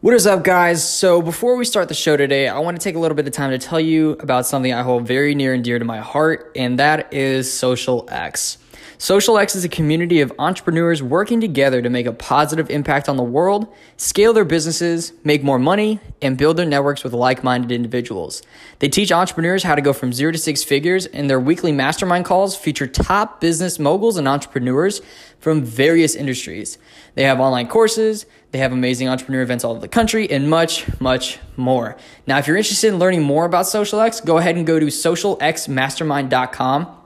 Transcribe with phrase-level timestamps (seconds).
[0.00, 0.88] What is up, guys?
[0.88, 3.32] So, before we start the show today, I want to take a little bit of
[3.32, 6.52] time to tell you about something I hold very near and dear to my heart,
[6.54, 8.58] and that is Social X.
[8.98, 13.16] Social X is a community of entrepreneurs working together to make a positive impact on
[13.16, 13.66] the world,
[13.96, 18.42] scale their businesses, make more money, and build their networks with like minded individuals.
[18.78, 22.24] They teach entrepreneurs how to go from zero to six figures, and their weekly mastermind
[22.24, 25.00] calls feature top business moguls and entrepreneurs
[25.40, 26.78] from various industries.
[27.14, 30.86] They have online courses, they have amazing entrepreneur events all over the country, and much,
[31.00, 31.96] much more.
[32.26, 34.86] Now, if you're interested in learning more about Social X, go ahead and go to
[34.86, 36.96] socialxmastermind.com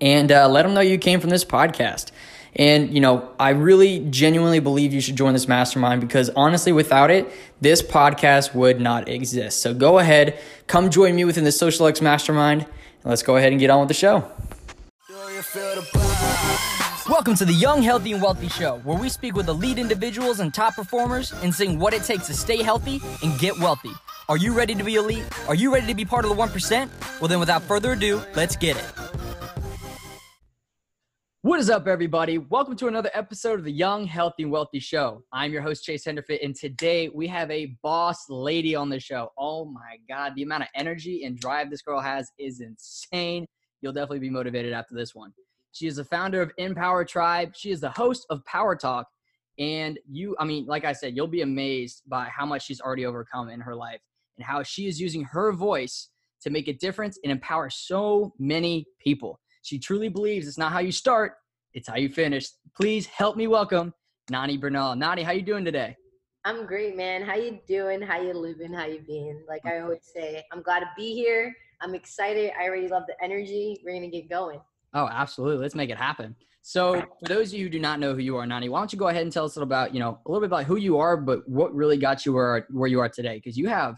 [0.00, 2.12] and uh, let them know you came from this podcast.
[2.56, 7.10] And, you know, I really genuinely believe you should join this mastermind because honestly, without
[7.10, 9.60] it, this podcast would not exist.
[9.60, 13.52] So go ahead, come join me within the Social X Mastermind, and let's go ahead
[13.52, 14.30] and get on with the show.
[17.08, 20.52] Welcome to the Young, Healthy, and Wealthy Show, where we speak with elite individuals and
[20.52, 23.92] top performers and sing what it takes to stay healthy and get wealthy.
[24.28, 25.24] Are you ready to be elite?
[25.48, 26.90] Are you ready to be part of the 1%?
[27.18, 28.84] Well, then, without further ado, let's get it.
[31.40, 32.36] What is up, everybody?
[32.36, 35.22] Welcome to another episode of the Young, Healthy, and Wealthy Show.
[35.32, 39.32] I'm your host, Chase Henderfit, and today we have a boss lady on the show.
[39.38, 43.46] Oh my God, the amount of energy and drive this girl has is insane.
[43.80, 45.32] You'll definitely be motivated after this one.
[45.78, 47.54] She is the founder of InPower Tribe.
[47.54, 49.06] She is the host of Power Talk.
[49.60, 53.06] And you, I mean, like I said, you'll be amazed by how much she's already
[53.06, 54.00] overcome in her life
[54.36, 56.08] and how she is using her voice
[56.42, 59.38] to make a difference and empower so many people.
[59.62, 61.34] She truly believes it's not how you start,
[61.74, 62.48] it's how you finish.
[62.74, 63.94] Please help me welcome
[64.30, 64.96] Nani Bernal.
[64.96, 65.96] Nani, how you doing today?
[66.44, 67.22] I'm great, man.
[67.22, 68.02] How you doing?
[68.02, 68.72] How you living?
[68.72, 69.44] How you being?
[69.48, 71.54] Like I always say, I'm glad to be here.
[71.80, 72.50] I'm excited.
[72.58, 73.80] I already love the energy.
[73.84, 74.58] We're gonna get going.
[74.94, 75.62] Oh, absolutely.
[75.62, 76.34] Let's make it happen.
[76.62, 78.92] So, for those of you who do not know who you are, Nani, why don't
[78.92, 80.64] you go ahead and tell us a little about, you know, a little bit about
[80.64, 83.36] who you are, but what really got you where where you are today?
[83.36, 83.96] Because you have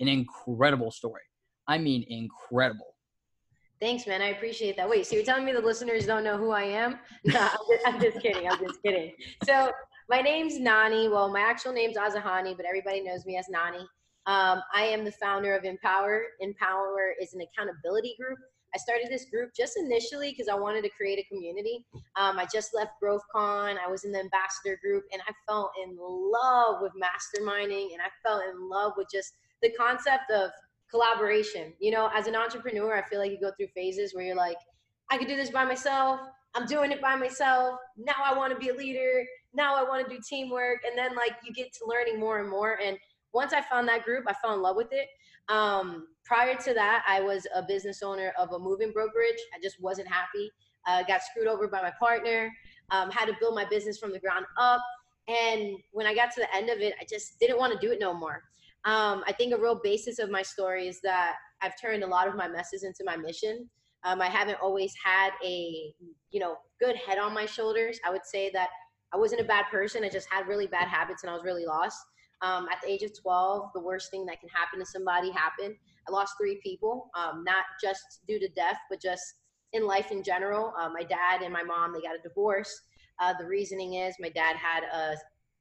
[0.00, 1.22] an incredible story.
[1.66, 2.94] I mean, incredible.
[3.80, 4.22] Thanks, man.
[4.22, 4.88] I appreciate that.
[4.88, 6.98] Wait, so you're telling me the listeners don't know who I am?
[7.26, 8.48] I'm just, I'm just kidding.
[8.48, 9.12] I'm just kidding.
[9.44, 9.72] So,
[10.08, 11.08] my name's Nani.
[11.08, 13.86] Well, my actual name's Azahani, but everybody knows me as Nani.
[14.26, 16.20] Um, I am the founder of InPower.
[16.42, 18.38] InPower is an accountability group
[18.74, 21.84] I started this group just initially because I wanted to create a community.
[22.16, 23.76] Um, I just left GrowthCon.
[23.78, 28.10] I was in the ambassador group and I fell in love with masterminding and I
[28.22, 30.50] fell in love with just the concept of
[30.90, 31.72] collaboration.
[31.78, 34.58] You know, as an entrepreneur, I feel like you go through phases where you're like,
[35.10, 36.20] I could do this by myself.
[36.56, 37.78] I'm doing it by myself.
[37.96, 39.24] Now I want to be a leader.
[39.54, 40.80] Now I want to do teamwork.
[40.88, 42.78] And then like you get to learning more and more.
[42.84, 42.96] And
[43.32, 45.08] once I found that group, I fell in love with it.
[45.48, 49.40] Um, prior to that, I was a business owner of a moving brokerage.
[49.54, 50.50] I just wasn't happy.
[50.86, 52.50] Uh, got screwed over by my partner.
[52.90, 54.80] Um, had to build my business from the ground up.
[55.28, 57.92] And when I got to the end of it, I just didn't want to do
[57.92, 58.42] it no more.
[58.84, 62.28] Um, I think a real basis of my story is that I've turned a lot
[62.28, 63.68] of my messes into my mission.
[64.04, 65.94] Um, I haven't always had a,
[66.30, 67.98] you know, good head on my shoulders.
[68.06, 68.68] I would say that
[69.14, 70.04] I wasn't a bad person.
[70.04, 71.96] I just had really bad habits and I was really lost.
[72.44, 75.74] Um, at the age of 12, the worst thing that can happen to somebody happened.
[76.06, 79.22] I lost three people, um, not just due to death, but just
[79.72, 80.74] in life in general.
[80.78, 82.82] Uh, my dad and my mom, they got a divorce.
[83.18, 85.16] Uh, the reasoning is my dad had a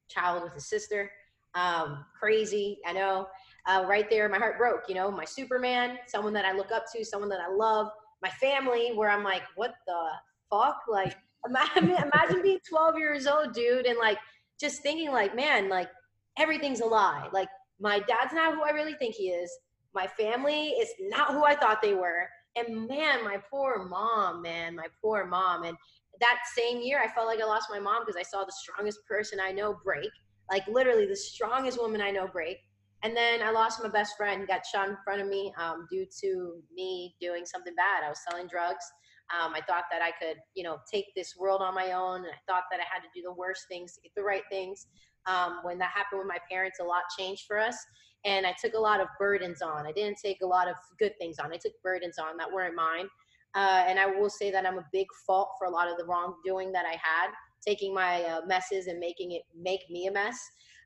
[0.10, 1.10] child with a sister.
[1.56, 3.28] Um, crazy, I know.
[3.66, 4.84] Uh, right there, my heart broke.
[4.90, 7.88] You know, my Superman, someone that I look up to, someone that I love.
[8.22, 10.02] My family, where I'm like, what the
[10.50, 10.78] fuck?
[10.90, 11.16] Like,
[11.48, 14.18] imagine, imagine being 12 years old, dude, and like
[14.60, 15.90] just thinking, like, man, like
[16.38, 17.30] everything's a lie.
[17.32, 17.50] Like,
[17.80, 19.52] my dad's not who I really think he is
[19.94, 22.28] my family is not who I thought they were.
[22.56, 25.64] And man, my poor mom, man, my poor mom.
[25.64, 25.78] And
[26.20, 29.00] that same year, I felt like I lost my mom because I saw the strongest
[29.08, 30.10] person I know break,
[30.52, 32.58] like literally the strongest woman I know break.
[33.04, 36.06] And then I lost my best friend, got shot in front of me um, due
[36.22, 38.06] to me doing something bad.
[38.06, 38.86] I was selling drugs.
[39.34, 42.18] Um, I thought that I could, you know, take this world on my own.
[42.18, 44.44] And I thought that I had to do the worst things to get the right
[44.50, 44.88] things.
[45.26, 47.78] Um, when that happened with my parents, a lot changed for us
[48.26, 49.86] and I took a lot of burdens on.
[49.86, 51.52] I didn't take a lot of good things on.
[51.52, 53.08] I took burdens on that weren't mine.
[53.56, 56.06] Uh, and I will say that I'm a big fault for a lot of the
[56.06, 57.32] wrongdoing that I had,
[57.66, 60.40] taking my uh, messes and making it make me a mess,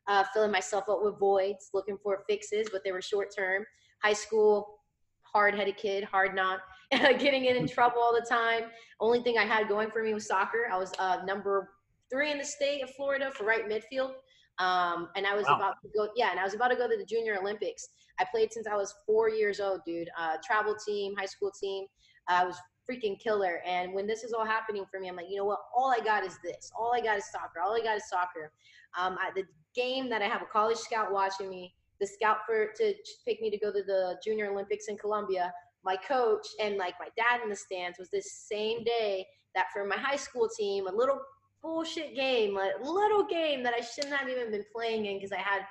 [0.07, 3.65] uh, filling myself up with voids, looking for fixes, but they were short term.
[4.03, 4.79] High school,
[5.21, 6.59] hard headed kid, hard not,
[6.91, 8.63] getting in, in trouble all the time.
[8.99, 10.67] Only thing I had going for me was soccer.
[10.71, 11.69] I was uh, number
[12.09, 14.13] three in the state of Florida for right midfield.
[14.59, 15.57] Um, and I was wow.
[15.57, 17.89] about to go, yeah, and I was about to go to the Junior Olympics.
[18.19, 20.09] I played since I was four years old, dude.
[20.17, 21.85] Uh, travel team, high school team.
[22.27, 22.57] I was
[22.89, 23.61] freaking killer.
[23.65, 25.59] And when this is all happening for me, I'm like, you know what?
[25.75, 26.71] All I got is this.
[26.77, 27.59] All I got is soccer.
[27.63, 28.51] All I got is soccer.
[28.97, 29.43] Um, I, the
[29.75, 32.93] game that I have a college scout watching me, the scout for to
[33.27, 35.51] pick me to go to the Junior Olympics in Colombia.
[35.83, 39.25] My coach and like my dad in the stands was this same day
[39.55, 41.19] that for my high school team, a little
[41.61, 45.39] bullshit game, a little game that I shouldn't have even been playing in because I
[45.39, 45.61] had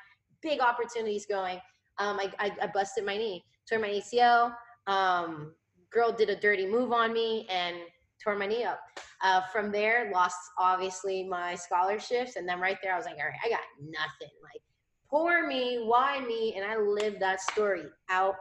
[0.43, 1.61] big opportunities going.
[1.99, 4.55] Um, I, I, I, busted my knee, tore my ACL.
[4.87, 5.55] Um,
[5.91, 7.77] girl did a dirty move on me and
[8.23, 8.81] tore my knee up.
[9.23, 13.25] Uh, from there, lost obviously my scholarships, and then right there, I was like, all
[13.25, 14.35] right, I got nothing.
[14.43, 14.61] Like,
[15.09, 16.55] poor me, why me?
[16.55, 18.35] And I lived that story out.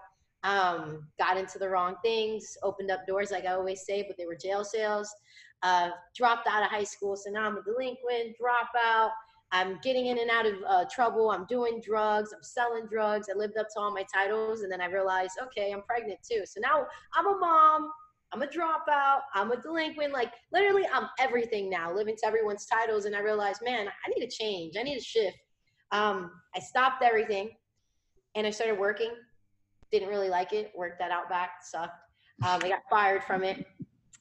[0.44, 4.26] Um, got into the wrong things, opened up doors, like I always say, but they
[4.26, 5.12] were jail sales.
[6.16, 9.10] Dropped out of high school, so now I'm a delinquent, dropout.
[9.52, 11.32] I'm getting in and out of uh, trouble.
[11.32, 12.34] I'm doing drugs.
[12.34, 13.28] I'm selling drugs.
[13.34, 16.44] I lived up to all my titles, and then I realized, okay, I'm pregnant too.
[16.46, 16.86] So now
[17.16, 17.92] I'm a mom.
[18.34, 19.20] I'm a dropout.
[19.34, 20.12] I'm a delinquent.
[20.12, 23.06] Like literally, I'm everything now, living to everyone's titles.
[23.06, 24.76] And I realized, man, I need to change.
[24.78, 25.38] I need to shift.
[25.92, 27.52] Um, I stopped everything,
[28.36, 29.12] and I started working.
[29.92, 30.72] Didn't really like it.
[30.76, 31.52] Worked that out back.
[31.64, 31.94] Sucked.
[32.46, 33.66] Um, I got fired from it.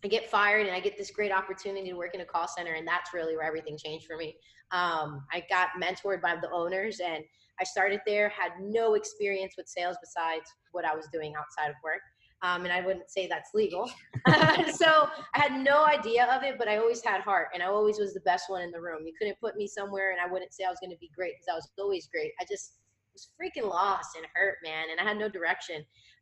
[0.04, 2.74] I get fired and I get this great opportunity to work in a call center,
[2.74, 4.36] and that's really where everything changed for me.
[4.70, 7.24] Um, I got mentored by the owners, and
[7.58, 11.76] I started there, had no experience with sales besides what I was doing outside of
[11.82, 12.00] work.
[12.42, 13.90] Um, and I wouldn't say that's legal.
[14.74, 17.98] so I had no idea of it, but I always had heart, and I always
[17.98, 19.06] was the best one in the room.
[19.06, 21.32] You couldn't put me somewhere, and I wouldn't say I was going to be great
[21.36, 22.32] because I was always great.
[22.38, 22.74] I just
[23.14, 25.76] was freaking lost and hurt, man, and I had no direction.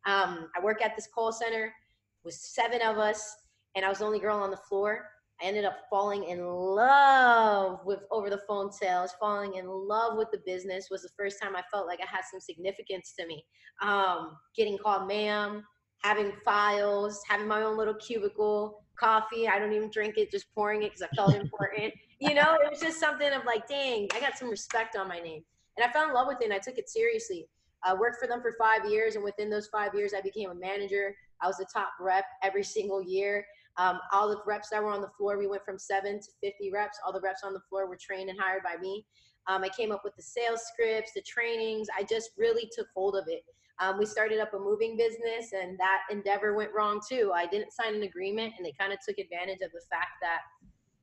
[0.07, 1.73] Um, I work at this call center,
[2.25, 3.35] with seven of us
[3.75, 5.07] and I was the only girl on the floor.
[5.43, 10.31] I ended up falling in love with over the phone sales, falling in love with
[10.31, 13.45] the business was the first time I felt like I had some significance to me.
[13.81, 15.65] Um, getting called ma'am,
[16.03, 19.49] having files, having my own little cubicle, coffee.
[19.49, 21.93] I don't even drink it, just pouring it because I felt important.
[22.21, 25.19] you know, it was just something of like, dang, I got some respect on my
[25.19, 25.43] name.
[25.77, 27.49] And I fell in love with it and I took it seriously.
[27.85, 30.55] I worked for them for five years, and within those five years, I became a
[30.55, 31.17] manager.
[31.41, 33.45] I was the top rep every single year.
[33.79, 36.71] Um, all the reps that were on the floor, we went from seven to 50
[36.71, 36.99] reps.
[37.05, 39.05] All the reps on the floor were trained and hired by me.
[39.49, 41.89] Um, I came up with the sales scripts, the trainings.
[41.97, 43.43] I just really took hold of it.
[43.81, 47.33] Um, we started up a moving business, and that endeavor went wrong too.
[47.35, 50.41] I didn't sign an agreement, and they kind of took advantage of the fact that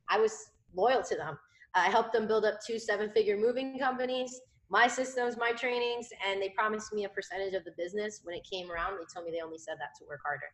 [0.07, 1.38] I was loyal to them.
[1.75, 4.39] I helped them build up two seven figure moving companies,
[4.69, 8.21] my systems, my trainings, and they promised me a percentage of the business.
[8.24, 10.45] When it came around, they told me they only said that to work harder.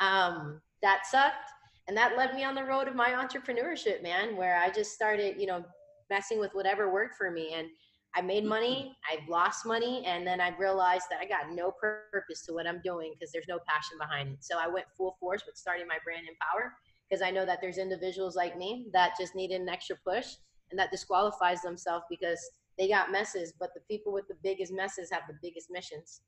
[0.00, 1.50] Um, that sucked.
[1.88, 5.40] And that led me on the road of my entrepreneurship, man, where I just started,
[5.40, 5.64] you know,
[6.10, 7.54] messing with whatever worked for me.
[7.54, 7.68] And
[8.14, 12.44] I made money, I lost money, and then I realized that I got no purpose
[12.46, 14.38] to what I'm doing because there's no passion behind it.
[14.40, 16.70] So I went full force with starting my brand InPower
[17.08, 20.36] because I know that there's individuals like me that just needed an extra push
[20.70, 22.40] and that disqualifies themselves because
[22.78, 26.22] they got messes, but the people with the biggest messes have the biggest missions.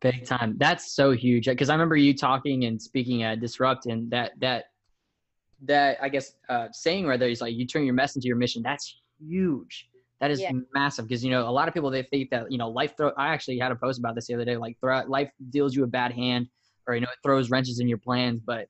[0.00, 0.56] Big time.
[0.58, 1.46] That's so huge.
[1.46, 4.66] Because I remember you talking and speaking at Disrupt, and that that
[5.62, 8.36] that I guess uh, saying right there is like you turn your mess into your
[8.36, 8.62] mission.
[8.62, 9.88] That's huge.
[10.20, 10.52] That is yeah.
[10.72, 13.12] massive because you know a lot of people they think that you know life throw.
[13.16, 14.56] I actually had a post about this the other day.
[14.56, 16.48] Like throw, life deals you a bad hand,
[16.86, 18.40] or you know it throws wrenches in your plans.
[18.40, 18.68] But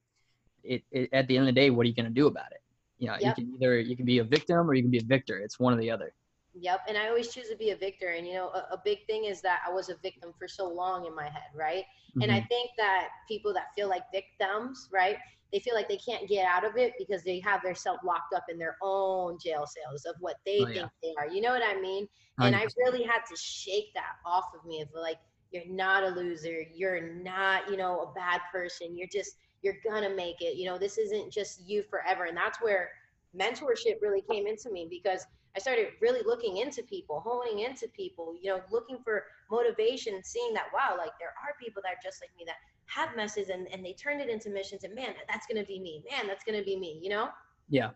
[0.62, 2.50] it, it at the end of the day, what are you going to do about
[2.52, 2.62] it?
[2.98, 3.36] You know, yep.
[3.36, 5.38] you can either you can be a victim or you can be a victor.
[5.38, 6.12] It's one or the other.
[6.54, 6.82] Yep.
[6.88, 8.10] And I always choose to be a victor.
[8.10, 10.68] And, you know, a, a, big thing is that I was a victim for so
[10.68, 11.84] long in my head, right?
[12.10, 12.22] Mm-hmm.
[12.22, 12.46] And I mm-hmm.
[12.46, 15.16] think that people that feel like victims, right,
[15.52, 18.34] they feel like they can't get out of it because they have their self locked
[18.34, 20.86] up in their own jail cells of what they oh, think yeah.
[21.02, 21.28] they are.
[21.28, 22.08] You know what I mean?
[22.40, 25.18] And I really had to shake that off of me of like,
[25.52, 26.62] you're not a loser.
[26.74, 28.98] You're not, you know, a bad person.
[28.98, 30.56] You're just, you're gonna make it.
[30.56, 32.24] You know, this isn't just you forever.
[32.24, 32.90] And that's where
[33.38, 35.24] mentorship really came into me because
[35.56, 40.52] I started really looking into people, honing into people, you know, looking for motivation, seeing
[40.54, 42.56] that, wow, like there are people that are just like me that
[42.86, 45.78] have messes and, and they turned it into missions and man, that's going to be
[45.78, 47.28] me, man, that's going to be me, you know?
[47.68, 47.90] Yeah.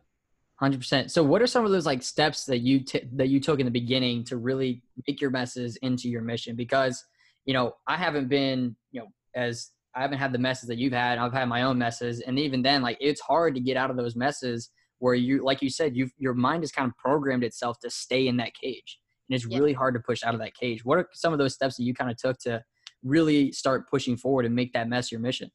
[0.63, 1.11] 100%.
[1.11, 3.67] So what are some of those like steps that you, t- that you took in
[3.67, 6.57] the beginning to really make your messes into your mission?
[6.57, 7.05] Because,
[7.45, 10.93] you know, I haven't been, you know, as I haven't had the messes that you've
[10.93, 11.19] had.
[11.19, 12.21] I've had my own messes.
[12.21, 15.63] And even then, like it's hard to get out of those messes where you like
[15.63, 18.99] you said you your mind has kind of programmed itself to stay in that cage
[19.29, 19.59] and it's yeah.
[19.59, 21.85] really hard to push out of that cage what are some of those steps that
[21.85, 22.63] you kind of took to
[23.05, 25.51] really start pushing forward and make that mess your mission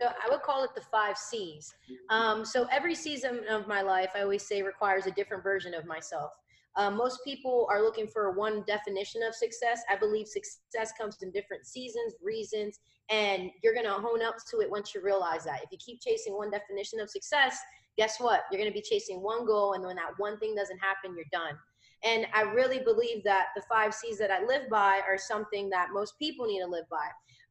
[0.00, 1.72] so I would call it the five C's.
[2.10, 5.86] Um, so every season of my life, I always say requires a different version of
[5.86, 6.32] myself.
[6.76, 9.82] Um, most people are looking for one definition of success.
[9.90, 12.78] I believe success comes in different seasons, reasons,
[13.08, 15.60] and you're going to hone up to it once you realize that.
[15.62, 17.58] If you keep chasing one definition of success,
[17.96, 18.42] guess what?
[18.50, 21.24] You're going to be chasing one goal, and when that one thing doesn't happen, you're
[21.32, 21.58] done.
[22.04, 25.88] And I really believe that the five C's that I live by are something that
[25.92, 27.08] most people need to live by.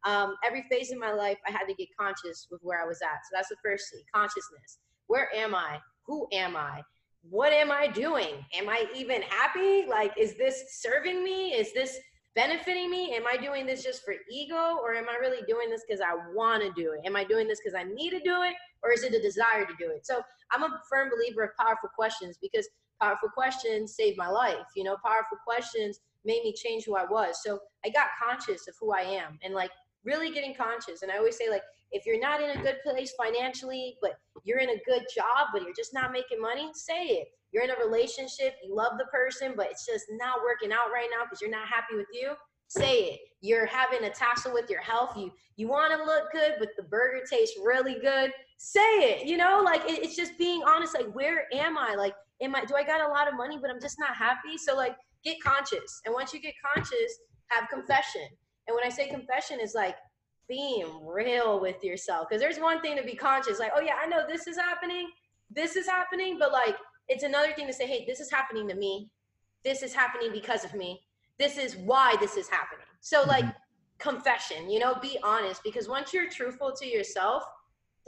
[0.09, 3.01] Um, every phase in my life, I had to get conscious with where I was
[3.01, 3.25] at.
[3.25, 4.77] So that's the first C consciousness.
[5.07, 5.79] Where am I?
[6.05, 6.83] Who am I?
[7.29, 8.45] What am I doing?
[8.53, 9.85] Am I even happy?
[9.87, 11.53] Like, is this serving me?
[11.53, 11.97] Is this
[12.35, 13.15] benefiting me?
[13.15, 16.15] Am I doing this just for ego or am I really doing this because I
[16.33, 17.05] want to do it?
[17.05, 19.65] Am I doing this because I need to do it or is it a desire
[19.65, 20.05] to do it?
[20.05, 22.67] So I'm a firm believer of powerful questions because
[23.01, 24.67] powerful questions saved my life.
[24.75, 27.41] You know, powerful questions made me change who I was.
[27.43, 29.71] So I got conscious of who I am and like
[30.03, 31.01] really getting conscious.
[31.01, 34.13] And I always say, like, if you're not in a good place financially, but
[34.45, 37.69] you're in a good job, but you're just not making money, say it you're in
[37.69, 41.39] a relationship, you love the person, but it's just not working out right now because
[41.39, 42.33] you're not happy with you,
[42.67, 43.19] say it.
[43.39, 45.15] You're having a tussle with your health.
[45.15, 48.33] You you want to look good, but the burger tastes really good.
[48.57, 49.25] Say it.
[49.25, 50.95] You know, like it, it's just being honest.
[50.95, 51.95] Like, where am I?
[51.95, 52.65] Like, am I?
[52.65, 54.57] Do I got a lot of money, but I'm just not happy?
[54.57, 56.01] So like, get conscious.
[56.05, 58.27] And once you get conscious, have confession.
[58.67, 59.95] And when I say confession, is like
[60.47, 62.27] being real with yourself.
[62.29, 65.09] Because there's one thing to be conscious, like, oh yeah, I know this is happening,
[65.49, 66.75] this is happening, but like
[67.07, 69.09] it's another thing to say, hey, this is happening to me.
[69.63, 71.01] This is happening because of me.
[71.37, 72.85] This is why this is happening.
[73.01, 73.29] So, mm-hmm.
[73.29, 73.45] like,
[73.99, 77.43] confession, you know, be honest because once you're truthful to yourself,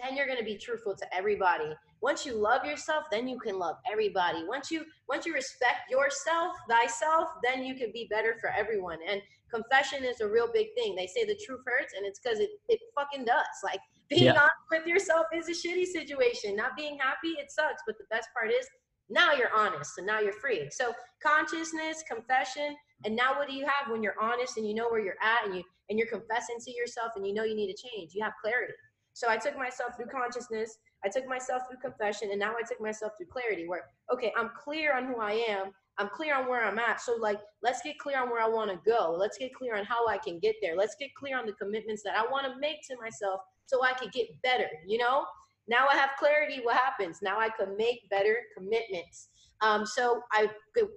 [0.02, 1.74] then you're going to be truthful to everybody.
[2.02, 4.44] Once you love yourself, then you can love everybody.
[4.48, 9.00] Once you once you respect yourself, thyself, then you can be better for everyone.
[9.10, 9.22] And
[9.54, 10.96] confession is a real big thing.
[10.96, 13.58] They say the truth hurts and it's cuz it it fucking does.
[13.64, 14.40] Like being yeah.
[14.40, 16.56] honest with yourself is a shitty situation.
[16.56, 18.68] Not being happy, it sucks, but the best part is
[19.10, 20.70] now you're honest and now you're free.
[20.72, 22.76] So consciousness, confession,
[23.06, 25.46] and now what do you have when you're honest and you know where you're at
[25.46, 28.14] and you and you're confessing to yourself and you know you need to change.
[28.14, 28.74] You have clarity.
[29.14, 32.82] So I took myself through consciousness, I took myself through confession, and now I took
[32.82, 35.72] myself through clarity where okay, I'm clear on who I am.
[36.00, 37.02] I'm clear on where I'm at.
[37.02, 39.16] So like let's get clear on where I want to go.
[39.18, 40.76] Let's get clear on how I can get there.
[40.76, 43.94] Let's get clear on the commitments that I want to make to myself so I
[43.94, 45.26] can get better, you know?
[45.68, 46.62] Now I have clarity.
[46.64, 47.20] What happens?
[47.22, 49.30] Now I can make better commitments.
[49.62, 50.50] Um, so I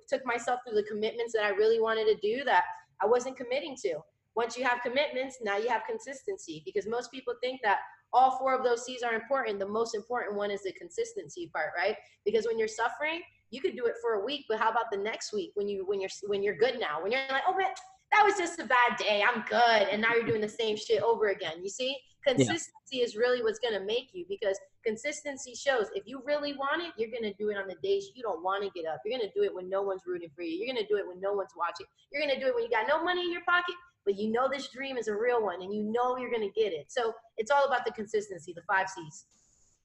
[0.09, 2.64] took myself through the commitments that I really wanted to do that
[3.02, 3.99] I wasn't committing to.
[4.37, 7.78] Once you have commitments, now you have consistency because most people think that
[8.12, 9.59] all four of those C's are important.
[9.59, 11.97] The most important one is the consistency part, right?
[12.25, 14.99] Because when you're suffering, you could do it for a week, but how about the
[14.99, 17.02] next week when you when you're when you're good now?
[17.02, 17.69] When you're like, oh man,
[18.12, 19.23] that was just a bad day.
[19.26, 21.62] I'm good, and now you're doing the same shit over again.
[21.62, 23.05] You see, Consistency yeah.
[23.05, 26.93] is really what's going to make you because consistency shows if you really want it,
[26.97, 29.00] you're going to do it on the days you don't want to get up.
[29.05, 30.57] You're going to do it when no one's rooting for you.
[30.57, 31.87] You're going to do it when no one's watching.
[32.12, 33.75] You're going to do it when you got no money in your pocket,
[34.05, 36.61] but you know this dream is a real one and you know you're going to
[36.61, 36.87] get it.
[36.88, 39.25] So it's all about the consistency, the five C's.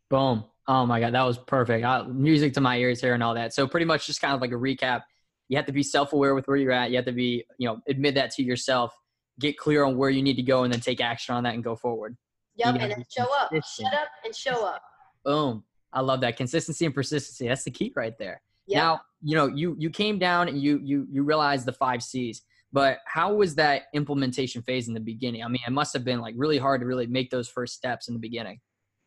[0.10, 0.44] Boom.
[0.67, 1.86] Oh my God, that was perfect.
[1.86, 3.53] I, music to my ears here and all that.
[3.53, 5.03] So pretty much just kind of like a recap.
[5.47, 6.89] You have to be self-aware with where you're at.
[6.89, 8.93] You have to be, you know, admit that to yourself,
[9.39, 11.63] get clear on where you need to go, and then take action on that and
[11.63, 12.17] go forward.
[12.55, 13.51] Yep, and then show up.
[13.51, 14.81] Shut up and show up.
[15.23, 15.63] Boom.
[15.93, 17.47] I love that consistency and persistency.
[17.47, 18.41] That's the key right there.
[18.67, 18.77] Yep.
[18.81, 22.41] Now, you know, you you came down and you you you realized the five C's.
[22.73, 25.43] But how was that implementation phase in the beginning?
[25.43, 28.07] I mean, it must have been like really hard to really make those first steps
[28.07, 28.59] in the beginning.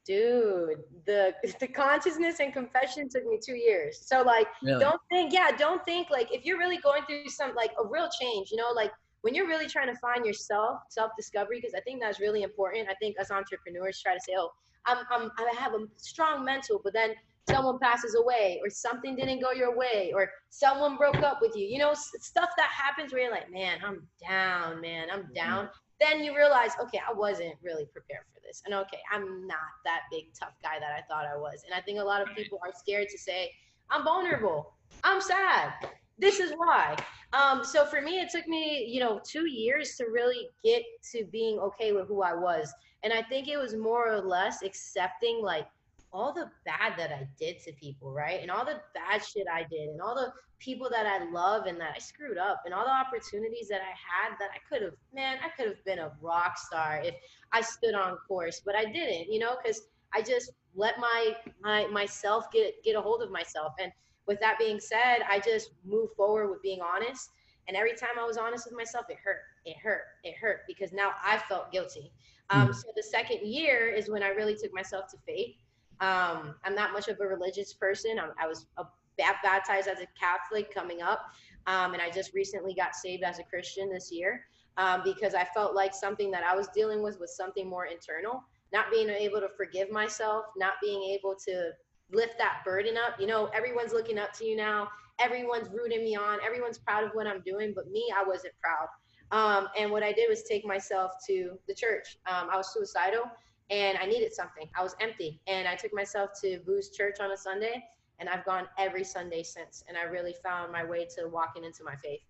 [0.08, 4.00] Dude, the the consciousness and confession took me two years.
[4.06, 4.80] So like, really?
[4.80, 8.08] don't think, yeah, don't think like if you're really going through some like a real
[8.18, 11.80] change, you know, like when you're really trying to find yourself, self discovery, because I
[11.80, 12.88] think that's really important.
[12.88, 14.50] I think us entrepreneurs try to say, oh,
[14.86, 17.10] I'm, I'm, I have a strong mental, but then
[17.50, 21.66] someone passes away or something didn't go your way or someone broke up with you,
[21.66, 25.34] you know, stuff that happens where you're like, man, I'm down, man, I'm mm-hmm.
[25.34, 25.68] down.
[26.00, 28.62] Then you realize, okay, I wasn't really prepared for this.
[28.64, 31.64] And okay, I'm not that big, tough guy that I thought I was.
[31.64, 33.50] And I think a lot of people are scared to say,
[33.90, 34.74] I'm vulnerable.
[35.02, 35.72] I'm sad
[36.18, 36.96] this is why.
[37.32, 41.24] Um, so for me, it took me, you know, two years to really get to
[41.30, 42.72] being okay with who I was.
[43.02, 45.66] And I think it was more or less accepting like
[46.12, 48.40] all the bad that I did to people, right?
[48.40, 51.78] And all the bad shit I did, and all the people that I love and
[51.80, 54.94] that I screwed up, and all the opportunities that I had that I could have,
[55.14, 57.14] man, I could have been a rock star if
[57.52, 59.82] I stood on course, but I didn't, you know, because
[60.14, 63.92] I just let my my myself get get a hold of myself and
[64.28, 67.30] with that being said, I just moved forward with being honest.
[67.66, 70.92] And every time I was honest with myself, it hurt, it hurt, it hurt because
[70.92, 72.12] now I felt guilty.
[72.50, 72.74] Um, mm.
[72.74, 75.56] So the second year is when I really took myself to faith.
[76.00, 78.18] Um, I'm not much of a religious person.
[78.18, 78.84] I'm, i was a,
[79.18, 81.32] baptized as a Catholic coming up,
[81.66, 84.44] um, and I just recently got saved as a Christian this year
[84.76, 88.44] um, because I felt like something that I was dealing with was something more internal.
[88.72, 91.70] Not being able to forgive myself, not being able to
[92.12, 93.18] lift that burden up.
[93.18, 94.88] You know, everyone's looking up to you now.
[95.20, 98.86] everyone's rooting me on, everyone's proud of what I'm doing, but me, I wasn't proud.
[99.32, 102.18] Um, and what I did was take myself to the church.
[102.30, 103.24] Um, I was suicidal
[103.70, 104.68] and I needed something.
[104.78, 107.84] I was empty, and I took myself to Boost Church on a Sunday,
[108.18, 109.84] and I've gone every Sunday since.
[109.88, 112.20] And I really found my way to walking into my faith.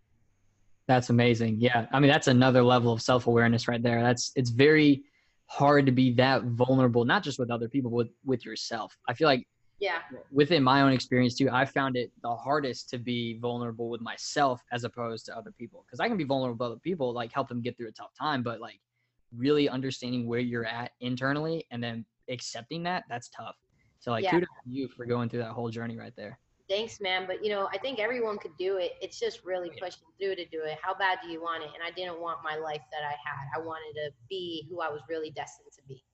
[0.86, 1.56] That's amazing.
[1.60, 4.02] Yeah, I mean that's another level of self awareness right there.
[4.02, 5.04] That's it's very
[5.46, 8.96] hard to be that vulnerable, not just with other people, but with, with yourself.
[9.06, 9.46] I feel like
[9.80, 9.98] yeah
[10.32, 14.60] within my own experience too i found it the hardest to be vulnerable with myself
[14.72, 17.48] as opposed to other people because i can be vulnerable with other people like help
[17.48, 18.80] them get through a tough time but like
[19.36, 23.56] really understanding where you're at internally and then accepting that that's tough.
[24.00, 24.30] So like yeah.
[24.32, 26.38] kudos to you for going through that whole journey right there.
[26.68, 28.92] Thanks man but you know i think everyone could do it.
[29.00, 30.78] It's just really pushing through to do it.
[30.82, 31.70] How bad do you want it?
[31.74, 33.60] And i didn't want my life that i had.
[33.60, 36.04] I wanted to be who i was really destined to be.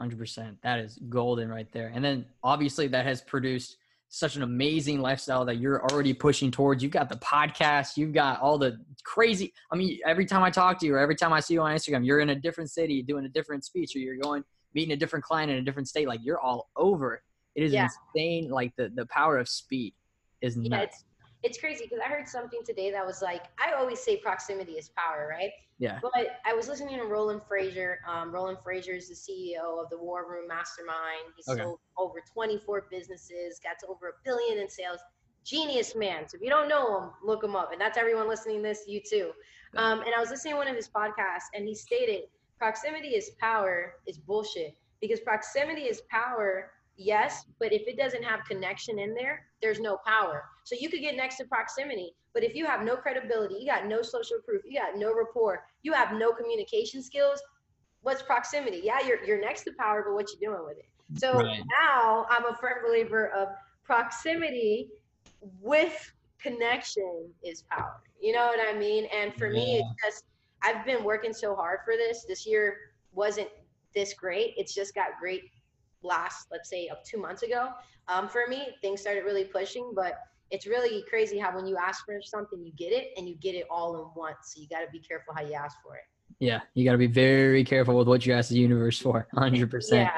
[0.00, 0.56] 100%.
[0.62, 1.90] That is golden right there.
[1.94, 6.82] And then obviously that has produced such an amazing lifestyle that you're already pushing towards.
[6.82, 9.52] You've got the podcast, you've got all the crazy.
[9.72, 11.74] I mean, every time I talk to you or every time I see you on
[11.74, 14.44] Instagram, you're in a different city doing a different speech or you're going
[14.74, 16.06] meeting a different client in a different state.
[16.06, 17.22] Like you're all over.
[17.54, 17.88] It is yeah.
[18.14, 18.50] insane.
[18.50, 19.94] Like the, the power of speed
[20.42, 21.04] is nuts.
[21.42, 24.90] It's, crazy because I heard something today that was like, I always say proximity is
[24.96, 25.50] power, right?
[25.78, 25.98] Yeah.
[26.02, 27.96] But I was listening to Roland Frasier.
[28.08, 31.32] Um, Roland Frasier is the CEO of the War Room Mastermind.
[31.36, 31.62] He's okay.
[31.62, 35.00] sold over 24 businesses, got to over a billion in sales.
[35.44, 36.28] Genius man.
[36.28, 37.70] So if you don't know him, look him up.
[37.72, 39.30] And that's everyone listening to this, you too.
[39.76, 42.22] Um, and I was listening to one of his podcasts, and he stated
[42.58, 48.44] proximity is power is bullshit because proximity is power yes, but if it doesn't have
[48.44, 50.44] connection in there, there's no power.
[50.64, 53.86] So you could get next to proximity, but if you have no credibility, you got
[53.86, 57.42] no social proof, you got no rapport, you have no communication skills,
[58.02, 58.80] what's proximity?
[58.84, 60.86] Yeah, you're you're next to power, but what you doing with it?
[61.18, 61.62] So right.
[61.82, 63.48] now I'm a firm believer of
[63.84, 64.90] proximity
[65.60, 68.00] with connection is power.
[68.20, 69.06] You know what I mean?
[69.14, 69.52] And for yeah.
[69.52, 70.24] me, it's just
[70.62, 72.24] I've been working so hard for this.
[72.26, 72.76] This year
[73.12, 73.48] wasn't
[73.94, 74.54] this great.
[74.56, 75.50] It's just got great
[76.06, 77.70] last, let's say, of two months ago.
[78.08, 80.14] Um, for me, things started really pushing, but
[80.50, 83.54] it's really crazy how when you ask for something, you get it and you get
[83.54, 84.54] it all in once.
[84.54, 86.02] So you got to be careful how you ask for it.
[86.38, 89.26] Yeah, you got to be very careful with what you ask the universe for.
[89.34, 89.92] 100%.
[89.92, 90.10] Yeah.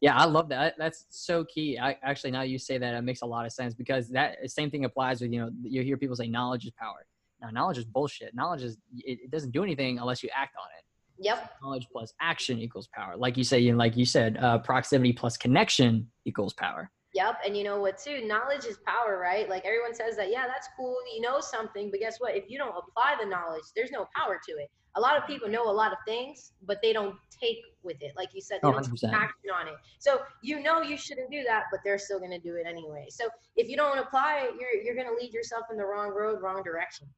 [0.00, 0.74] Yeah, I love that.
[0.76, 1.78] That's so key.
[1.78, 4.70] I actually now you say that it makes a lot of sense because that same
[4.70, 7.06] thing applies with you know you hear people say knowledge is power.
[7.40, 8.34] Now knowledge is bullshit.
[8.34, 10.84] Knowledge is it, it doesn't do anything unless you act on it.
[11.24, 11.54] Yep.
[11.62, 13.16] Knowledge plus action equals power.
[13.16, 16.90] Like you say, you like you said, uh, proximity plus connection equals power.
[17.14, 17.38] Yep.
[17.46, 18.26] And you know what too?
[18.26, 19.48] Knowledge is power, right?
[19.48, 20.96] Like everyone says that, yeah, that's cool.
[21.14, 22.36] You know something, but guess what?
[22.36, 24.68] If you don't apply the knowledge, there's no power to it.
[24.96, 28.12] A lot of people know a lot of things, but they don't take with it.
[28.16, 29.74] Like you said, they don't take action on it.
[29.98, 33.06] So you know you shouldn't do that, but they're still gonna do it anyway.
[33.08, 33.24] So
[33.56, 36.62] if you don't apply it, you're you're gonna lead yourself in the wrong road, wrong
[36.62, 37.08] direction.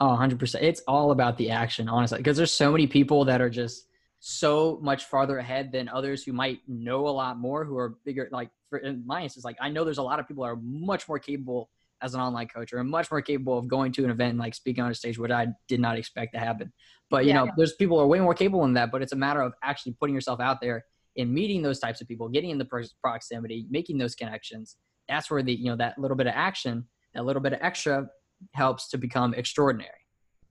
[0.00, 0.62] Oh, 100%.
[0.62, 3.86] It's all about the action, honestly, because there's so many people that are just
[4.18, 8.28] so much farther ahead than others who might know a lot more, who are bigger.
[8.32, 10.58] Like, for in my instance, like I know there's a lot of people that are
[10.62, 11.70] much more capable
[12.02, 14.54] as an online coach or much more capable of going to an event and like
[14.54, 16.72] speaking on a stage, which I did not expect to happen.
[17.08, 17.52] But, you yeah, know, yeah.
[17.56, 20.14] there's people are way more capable than that, but it's a matter of actually putting
[20.14, 20.84] yourself out there
[21.16, 22.68] and meeting those types of people, getting in the
[23.00, 24.76] proximity, making those connections.
[25.08, 28.08] That's where the, you know, that little bit of action, that little bit of extra
[28.52, 29.90] helps to become extraordinary.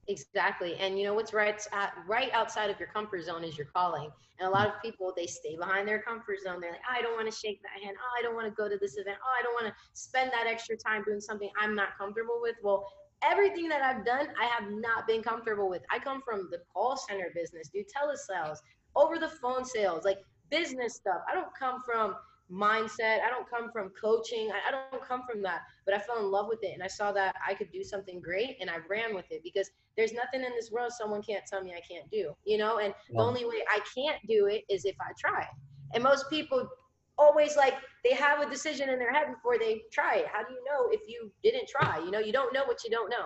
[0.08, 0.76] Exactly.
[0.76, 4.10] And you know what's right at, right outside of your comfort zone is your calling.
[4.40, 6.60] And a lot of people they stay behind their comfort zone.
[6.60, 7.96] They're like, oh, I don't want to shake that hand.
[7.98, 9.18] Oh, I don't want to go to this event.
[9.24, 12.56] Oh, I don't want to spend that extra time doing something I'm not comfortable with.
[12.62, 12.86] Well,
[13.24, 15.84] everything that I've done, I have not been comfortable with.
[15.90, 18.58] I come from the call center business, do telesales,
[18.96, 20.20] over the phone sales, like
[20.52, 21.22] business stuff.
[21.32, 22.16] I don't come from
[22.52, 23.22] mindset.
[23.22, 24.50] I don't come from coaching.
[24.52, 26.72] I, I, don't come from that, but I fell in love with it.
[26.74, 29.72] And I saw that I could do something great and I ran with it because
[29.98, 32.80] there's nothing in this world someone can't tell me I can't do, you know?
[32.80, 35.46] And the only way I can't do it is if I try.
[35.94, 36.68] And most people
[37.18, 40.26] always like they have a decision in their head before they try it.
[40.32, 42.00] How do you know if you didn't try?
[42.00, 43.26] You know, you don't know what you don't know.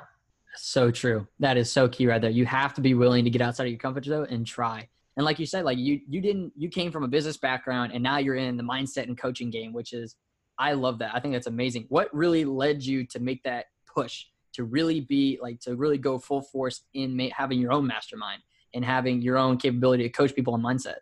[0.56, 1.28] So true.
[1.40, 2.30] That is so key right there.
[2.30, 5.26] You have to be willing to get outside of your comfort zone and try and
[5.26, 8.18] like you said like you you didn't you came from a business background and now
[8.18, 10.16] you're in the mindset and coaching game which is
[10.58, 11.14] i love that.
[11.14, 11.86] I think that's amazing.
[11.90, 16.18] What really led you to make that push to really be like to really go
[16.18, 18.42] full force in ma- having your own mastermind
[18.74, 20.98] and having your own capability to coach people on mindset?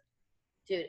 [0.68, 0.88] Dude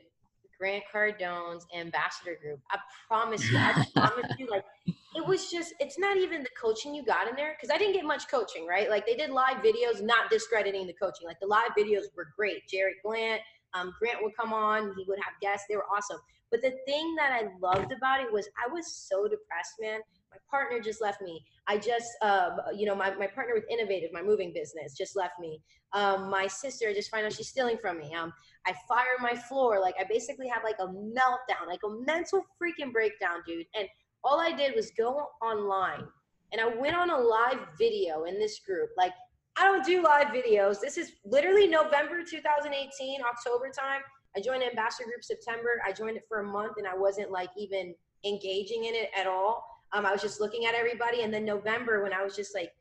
[0.58, 5.98] grant cardone's ambassador group i promise you i promise you like it was just it's
[5.98, 8.90] not even the coaching you got in there because i didn't get much coaching right
[8.90, 12.62] like they did live videos not discrediting the coaching like the live videos were great
[12.72, 13.38] Jarrod Glandt
[13.74, 16.18] um, grant would come on he would have guests they were awesome
[16.50, 20.00] but the thing that i loved about it was i was so depressed man
[20.36, 21.44] my partner just left me.
[21.66, 25.38] I just, uh, you know, my, my partner with Innovative, my moving business, just left
[25.40, 25.60] me.
[25.92, 28.14] Um, my sister just find out she's stealing from me.
[28.14, 28.32] Um,
[28.66, 29.80] I fire my floor.
[29.80, 33.66] Like I basically have like a meltdown, like a mental freaking breakdown, dude.
[33.74, 33.86] And
[34.24, 36.04] all I did was go online
[36.52, 38.90] and I went on a live video in this group.
[38.96, 39.12] Like
[39.56, 40.80] I don't do live videos.
[40.80, 44.02] This is literally November 2018, October time.
[44.36, 45.80] I joined Ambassador Group September.
[45.86, 49.26] I joined it for a month and I wasn't like even engaging in it at
[49.26, 49.64] all.
[49.92, 51.22] Um, I was just looking at everybody.
[51.22, 52.72] And then November, when I was just like,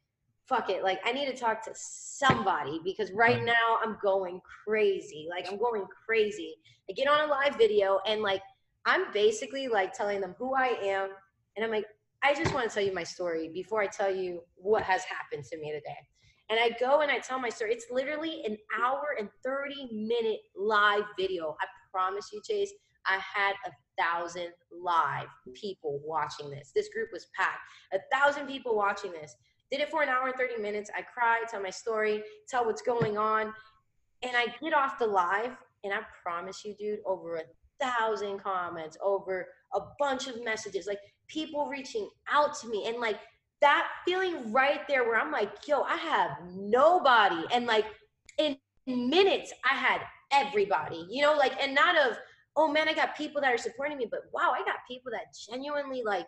[0.47, 5.27] fuck it, like I need to talk to somebody because right now I'm going crazy.
[5.29, 6.55] Like I'm going crazy.
[6.89, 8.41] I get on a live video and like
[8.85, 11.09] I'm basically like telling them who I am.
[11.55, 11.85] And I'm like,
[12.23, 15.45] I just want to tell you my story before I tell you what has happened
[15.45, 15.97] to me today.
[16.49, 17.73] And I go and I tell my story.
[17.73, 21.55] It's literally an hour and 30 minute live video.
[21.59, 22.71] I promise you, Chase,
[23.07, 26.71] I had a thousand live people watching this.
[26.75, 27.59] This group was packed.
[27.93, 29.35] A thousand people watching this.
[29.71, 30.89] Did it for an hour and 30 minutes.
[30.95, 33.53] I cry, tell my story, tell what's going on.
[34.23, 35.51] And I get off the live,
[35.83, 37.43] and I promise you, dude, over a
[37.83, 42.87] thousand comments, over a bunch of messages, like people reaching out to me.
[42.87, 43.19] And like
[43.61, 47.43] that feeling right there where I'm like, yo, I have nobody.
[47.51, 47.85] And like
[48.37, 50.01] in minutes, I had
[50.31, 52.17] everybody, you know, like, and not of,
[52.55, 55.35] oh man, I got people that are supporting me, but wow, I got people that
[55.49, 56.27] genuinely like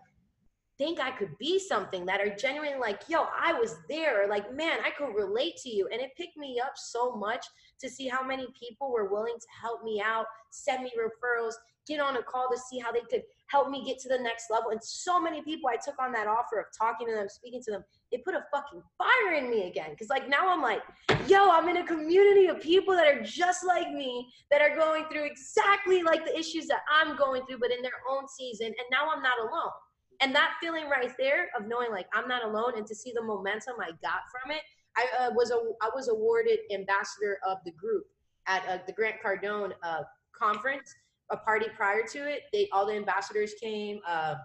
[0.77, 4.27] think I could be something that are genuinely like, yo, I was there.
[4.27, 5.87] Like, man, I could relate to you.
[5.91, 7.45] And it picked me up so much
[7.79, 11.53] to see how many people were willing to help me out, send me referrals,
[11.87, 14.51] get on a call to see how they could help me get to the next
[14.51, 14.71] level.
[14.71, 17.71] And so many people I took on that offer of talking to them, speaking to
[17.71, 19.95] them, it put a fucking fire in me again.
[19.97, 20.81] Cause like now I'm like,
[21.27, 25.05] yo, I'm in a community of people that are just like me, that are going
[25.11, 28.67] through exactly like the issues that I'm going through, but in their own season.
[28.67, 29.71] And now I'm not alone.
[30.19, 33.23] And that feeling right there of knowing like I'm not alone and to see the
[33.23, 34.61] momentum I got from it,
[34.95, 38.05] I uh, was a I was awarded ambassador of the group
[38.47, 40.03] at uh, the Grant Cardone uh,
[40.35, 40.93] conference
[41.29, 42.43] a party prior to it.
[42.53, 44.35] They all the ambassadors came, uh,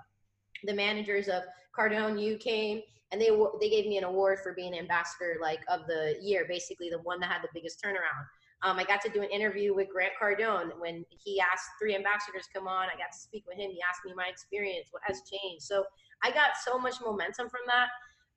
[0.65, 1.43] the managers of
[1.77, 3.31] Cardone U came, and they
[3.61, 7.21] they gave me an award for being ambassador like of the year, basically the one
[7.21, 8.27] that had the biggest turnaround.
[8.63, 12.49] Um, I got to do an interview with Grant Cardone when he asked three ambassadors
[12.55, 12.85] come on.
[12.85, 13.71] I got to speak with him.
[13.71, 15.65] He asked me my experience, what has changed.
[15.65, 15.85] So
[16.23, 17.89] I got so much momentum from that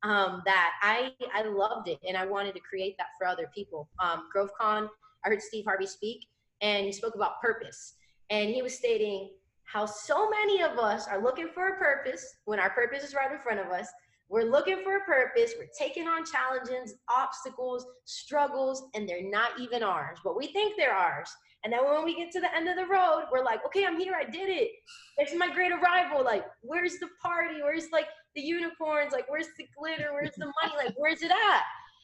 [0.07, 3.87] um, that I I loved it, and I wanted to create that for other people.
[3.99, 4.89] Um, GrowthCon,
[5.23, 6.27] I heard Steve Harvey speak,
[6.61, 7.95] and he spoke about purpose
[8.29, 9.31] and he was stating
[9.63, 13.31] how so many of us are looking for a purpose when our purpose is right
[13.31, 13.87] in front of us.
[14.29, 15.53] We're looking for a purpose.
[15.57, 20.95] We're taking on challenges, obstacles, struggles, and they're not even ours, but we think they're
[20.95, 21.29] ours.
[21.63, 23.99] And then when we get to the end of the road, we're like, okay, I'm
[23.99, 24.13] here.
[24.13, 24.69] I did it.
[25.17, 26.23] It's my great arrival.
[26.23, 27.61] Like, where's the party?
[27.61, 29.13] Where's like the unicorns?
[29.13, 30.13] Like, where's the glitter?
[30.13, 30.75] Where's the money?
[30.77, 31.63] Like, where's it at?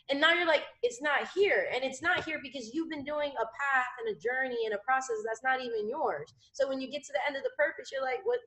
[0.10, 3.31] and now you're like it's not here and it's not here because you've been doing
[3.31, 6.91] a path and a journey and a process that's not even yours so when you
[6.91, 8.39] get to the end of the purpose you're like what,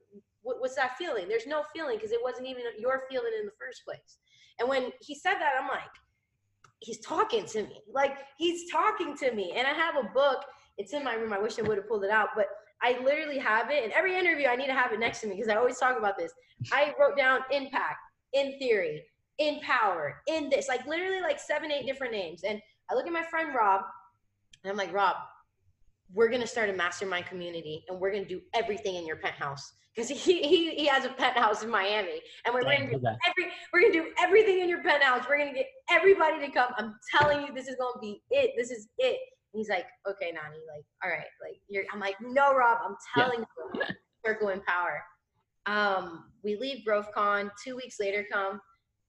[0.45, 1.27] what what's that feeling?
[1.29, 4.19] There's no feeling because it wasn't even your feeling in the first place.
[4.61, 5.83] And when he said that i'm like
[6.81, 7.81] he's talking to me.
[7.93, 9.55] Like he's talking to me.
[9.57, 10.45] And i have a book
[10.79, 12.47] it's in my room i wish i would have pulled it out but
[12.83, 13.83] i literally have it.
[13.85, 15.99] In every interview i need to have it next to me because i always talk
[15.99, 16.33] about this.
[16.73, 17.99] I wrote down impact
[18.33, 19.03] in theory
[19.39, 22.45] in power, in this, like literally like seven, eight different names.
[22.45, 23.83] And I look at my friend Rob,
[24.63, 25.17] and I'm like, Rob,
[26.13, 30.09] we're gonna start a mastermind community, and we're gonna do everything in your penthouse because
[30.09, 33.93] he, he he has a penthouse in Miami, and we're gonna do every we're gonna
[33.93, 35.25] do everything in your penthouse.
[35.29, 36.73] We're gonna get everybody to come.
[36.77, 38.53] I'm telling you, this is gonna be it.
[38.57, 39.19] This is it.
[39.53, 41.85] And he's like, okay, Nani, like, all right, like you're.
[41.93, 43.85] I'm like, no, Rob, I'm telling yeah.
[43.89, 45.03] you, circle in power.
[45.67, 47.51] Um, we leave GrowthCon.
[47.65, 48.61] Two weeks later, come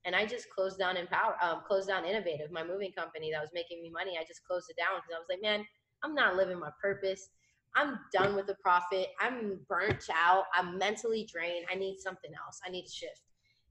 [0.05, 3.49] and I just closed down InPower, um, closed down Innovative, my moving company that was
[3.53, 4.17] making me money.
[4.19, 5.65] I just closed it down because I was like, man,
[6.03, 7.29] I'm not living my purpose.
[7.75, 9.07] I'm done with the profit.
[9.19, 10.45] I'm burnt out.
[10.53, 11.65] I'm mentally drained.
[11.71, 12.61] I need something else.
[12.65, 13.21] I need to shift.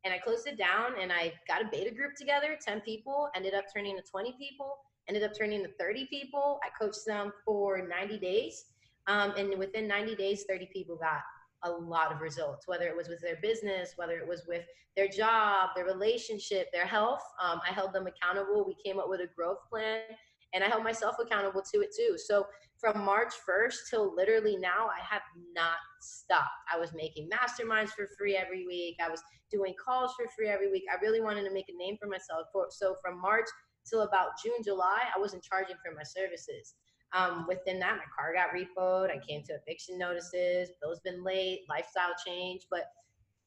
[0.04, 3.54] And I closed it down and I got a beta group together, 10 people, ended
[3.54, 4.76] up turning to 20 people,
[5.08, 6.60] ended up turning to 30 people.
[6.62, 8.66] I coached them for 90 days.
[9.06, 11.20] Um, and within 90 days, 30 people got
[11.62, 14.64] a lot of results, whether it was with their business, whether it was with
[14.96, 17.22] their job, their relationship, their health.
[17.42, 18.64] Um, I held them accountable.
[18.66, 20.00] We came up with a growth plan
[20.52, 22.16] and I held myself accountable to it too.
[22.16, 22.46] So
[22.84, 25.22] from March 1st till literally now, I have
[25.54, 26.50] not stopped.
[26.72, 28.96] I was making masterminds for free every week.
[29.02, 30.82] I was doing calls for free every week.
[30.92, 32.48] I really wanted to make a name for myself.
[32.70, 33.46] So from March
[33.88, 36.74] till about June, July, I wasn't charging for my services.
[37.14, 39.10] Um, within that, my car got repoed.
[39.10, 40.68] I came to eviction notices.
[40.82, 41.60] Bills been late.
[41.70, 42.66] Lifestyle change.
[42.70, 42.84] But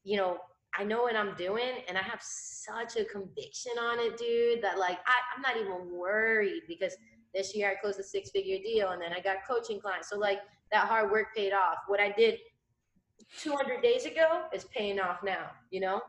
[0.02, 0.38] you know,
[0.76, 4.78] I know what I'm doing and I have such a conviction on it, dude, that
[4.78, 6.96] like I, I'm not even worried because
[7.38, 10.10] this year I closed a six figure deal and then I got coaching clients.
[10.10, 10.40] So like
[10.72, 11.78] that hard work paid off.
[11.86, 12.38] What I did
[13.40, 16.00] 200 days ago is paying off now, you know?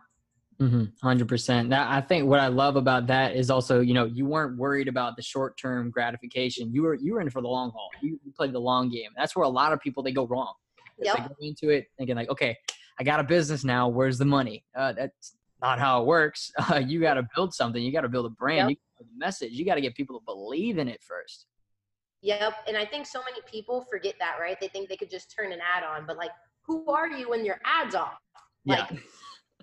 [0.60, 0.86] Mm-hmm.
[1.02, 1.70] Hundred percent.
[1.70, 4.90] That I think what I love about that is also, you know, you weren't worried
[4.90, 6.74] about the short term gratification.
[6.74, 7.88] You were you were in for the long haul.
[8.02, 9.10] You, you played the long game.
[9.16, 10.54] That's where a lot of people they go wrong.
[11.02, 11.16] Yep.
[11.16, 12.58] They go into it thinking like, okay,
[13.00, 13.88] I got a business now.
[13.88, 14.66] Where's the money?
[14.76, 16.52] Uh, that's not how it works.
[16.58, 17.82] Uh, you got to build something.
[17.82, 18.70] You got to build a brand.
[18.70, 18.70] Yep.
[18.70, 19.52] You a message.
[19.54, 21.48] You got to get people to believe in it first.
[22.22, 22.54] Yep.
[22.68, 24.58] And I think so many people forget that, right?
[24.60, 26.32] They think they could just turn an ad on, but like,
[26.64, 28.20] who are you when your ad's off?
[28.66, 28.98] Like, yeah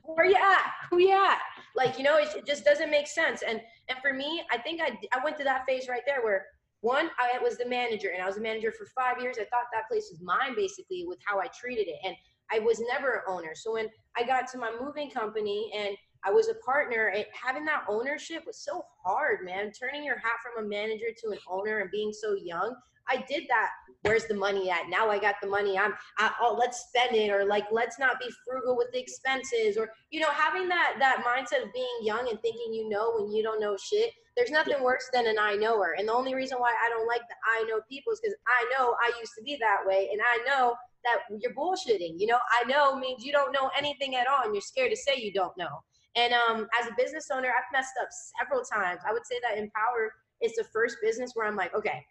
[0.06, 0.72] where you at?
[0.90, 1.40] Who you at?
[1.74, 3.42] Like, you know, it, it, just doesn't make sense.
[3.42, 6.46] And and for me, I think I I went through that phase right there where
[6.80, 9.36] one, I was the manager and I was a manager for five years.
[9.38, 11.96] I thought that place was mine basically with how I treated it.
[12.04, 12.14] And
[12.52, 13.54] I was never an owner.
[13.54, 17.64] So when I got to my moving company and I was a partner, it, having
[17.66, 19.72] that ownership was so hard, man.
[19.72, 22.74] Turning your hat from a manager to an owner and being so young,
[23.08, 23.70] I did that.
[24.02, 24.88] Where's the money at?
[24.88, 25.78] Now I got the money.
[25.78, 29.76] I'm, I, oh, let's spend it, or like, let's not be frugal with the expenses,
[29.76, 33.32] or you know, having that that mindset of being young and thinking you know when
[33.32, 34.10] you don't know shit.
[34.36, 37.22] There's nothing worse than an I knower, and the only reason why I don't like
[37.22, 40.20] the I know people is because I know I used to be that way, and
[40.20, 40.74] I know
[41.04, 42.18] that you're bullshitting.
[42.18, 44.96] You know, I know means you don't know anything at all, and you're scared to
[44.96, 45.82] say you don't know.
[46.16, 48.08] And um, as a business owner, I've messed up
[48.40, 49.02] several times.
[49.06, 50.08] I would say that InPower
[50.42, 52.04] is the first business where I'm like, okay,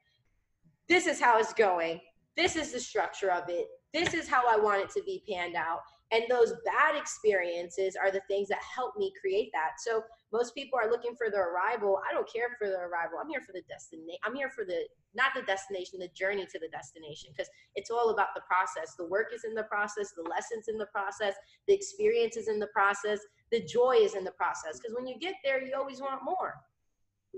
[0.88, 2.00] this is how it's going.
[2.38, 3.68] This is the structure of it.
[3.94, 5.82] This is how I want it to be panned out.
[6.12, 9.82] And those bad experiences are the things that help me create that.
[9.84, 12.00] So most people are looking for the arrival.
[12.08, 13.18] I don't care for the arrival.
[13.20, 14.20] I'm here for the destination.
[14.24, 18.12] I'm here for the not the destination, the journey to the destination because it's all
[18.12, 18.96] about the process.
[18.98, 21.34] The work is in the process, the lessons in the process,
[21.68, 23.20] the experience is in the process,
[23.52, 26.54] the joy is in the process because when you get there, you always want more.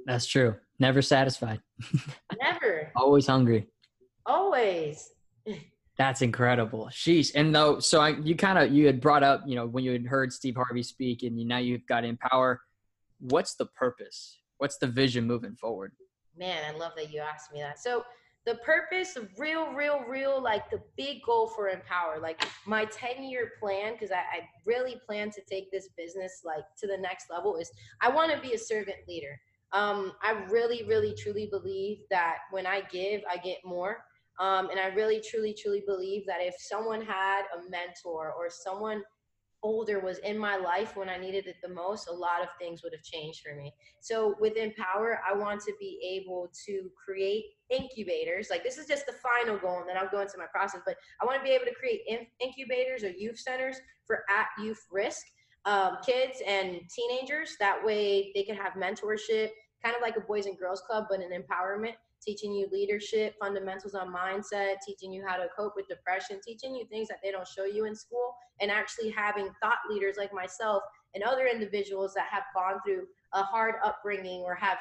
[0.05, 0.55] That's true.
[0.79, 1.61] Never satisfied.
[2.41, 2.91] Never.
[2.95, 3.67] Always hungry.
[4.25, 5.11] Always.
[5.97, 6.89] That's incredible.
[6.91, 7.31] Sheesh.
[7.33, 9.91] And though, so I, you kind of, you had brought up, you know, when you
[9.91, 12.57] had heard Steve Harvey speak and you, now you've got InPower,
[13.19, 14.37] what's the purpose?
[14.59, 15.91] What's the vision moving forward?
[16.37, 17.79] Man, I love that you asked me that.
[17.79, 18.03] So
[18.45, 23.53] the purpose real, real, real, like the big goal for InPower, like my 10 year
[23.59, 27.57] plan, because I, I really plan to take this business like to the next level
[27.57, 29.39] is I want to be a servant leader.
[29.73, 33.97] Um, I really, really, truly believe that when I give, I get more.
[34.39, 39.03] Um, and I really, truly, truly believe that if someone had a mentor or someone
[39.63, 42.83] older was in my life when I needed it the most, a lot of things
[42.83, 43.73] would have changed for me.
[43.99, 48.49] So with InPower, I want to be able to create incubators.
[48.51, 50.81] Like this is just the final goal, and then I'll go into my process.
[50.85, 54.47] But I want to be able to create in- incubators or youth centers for at
[54.63, 55.25] youth risk
[55.65, 57.55] um, kids and teenagers.
[57.59, 59.49] That way they can have mentorship,
[59.83, 61.93] kind of like a Boys and Girls Club, but an empowerment,
[62.27, 66.85] teaching you leadership, fundamentals on mindset, teaching you how to cope with depression, teaching you
[66.87, 70.83] things that they don't show you in school, and actually having thought leaders like myself
[71.15, 74.77] and other individuals that have gone through a hard upbringing or have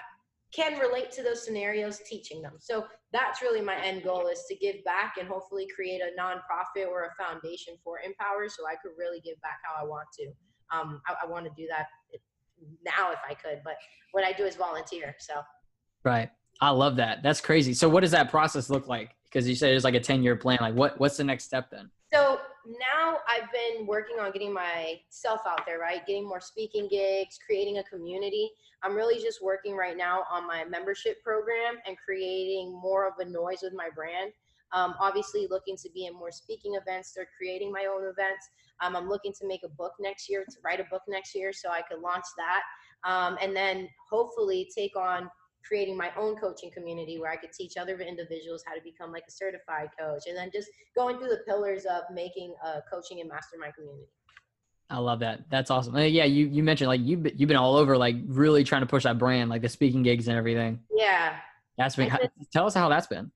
[0.53, 4.55] can relate to those scenarios teaching them so that's really my end goal is to
[4.55, 8.93] give back and hopefully create a nonprofit or a foundation for InPower so i could
[8.97, 10.29] really give back how i want to
[10.73, 11.87] um, I, I want to do that
[12.85, 13.75] now if I could, but
[14.13, 15.15] what I do is volunteer.
[15.19, 15.35] So.
[16.05, 16.31] Right.
[16.61, 17.23] I love that.
[17.23, 17.75] That's crazy.
[17.75, 19.15] So what does that process look like?
[19.25, 20.59] Because you said it's like a 10 year plan.
[20.61, 21.91] Like what, what's the next step then?
[22.13, 26.07] So now I've been working on getting myself out there, right?
[26.07, 28.51] Getting more speaking gigs, creating a community.
[28.83, 33.25] I'm really just working right now on my membership program and creating more of a
[33.25, 34.33] noise with my brand.
[34.73, 37.13] Um, obviously, looking to be in more speaking events.
[37.13, 38.49] They're creating my own events.
[38.81, 41.53] Um, I'm looking to make a book next year, to write a book next year
[41.53, 42.63] so I could launch that.
[43.09, 45.31] Um, and then hopefully take on
[45.67, 49.25] creating my own coaching community where I could teach other individuals how to become like
[49.29, 50.23] a certified coach.
[50.27, 54.07] And then just going through the pillars of making a coaching and mastermind community.
[54.89, 55.51] I love that.
[55.51, 55.97] That's awesome.
[55.97, 58.87] Yeah, you you mentioned like you've been, you've been all over, like really trying to
[58.87, 60.79] push that brand, like the speaking gigs and everything.
[60.95, 61.37] Yeah.
[61.77, 62.11] That's been.
[62.53, 63.33] Tell us how that's been.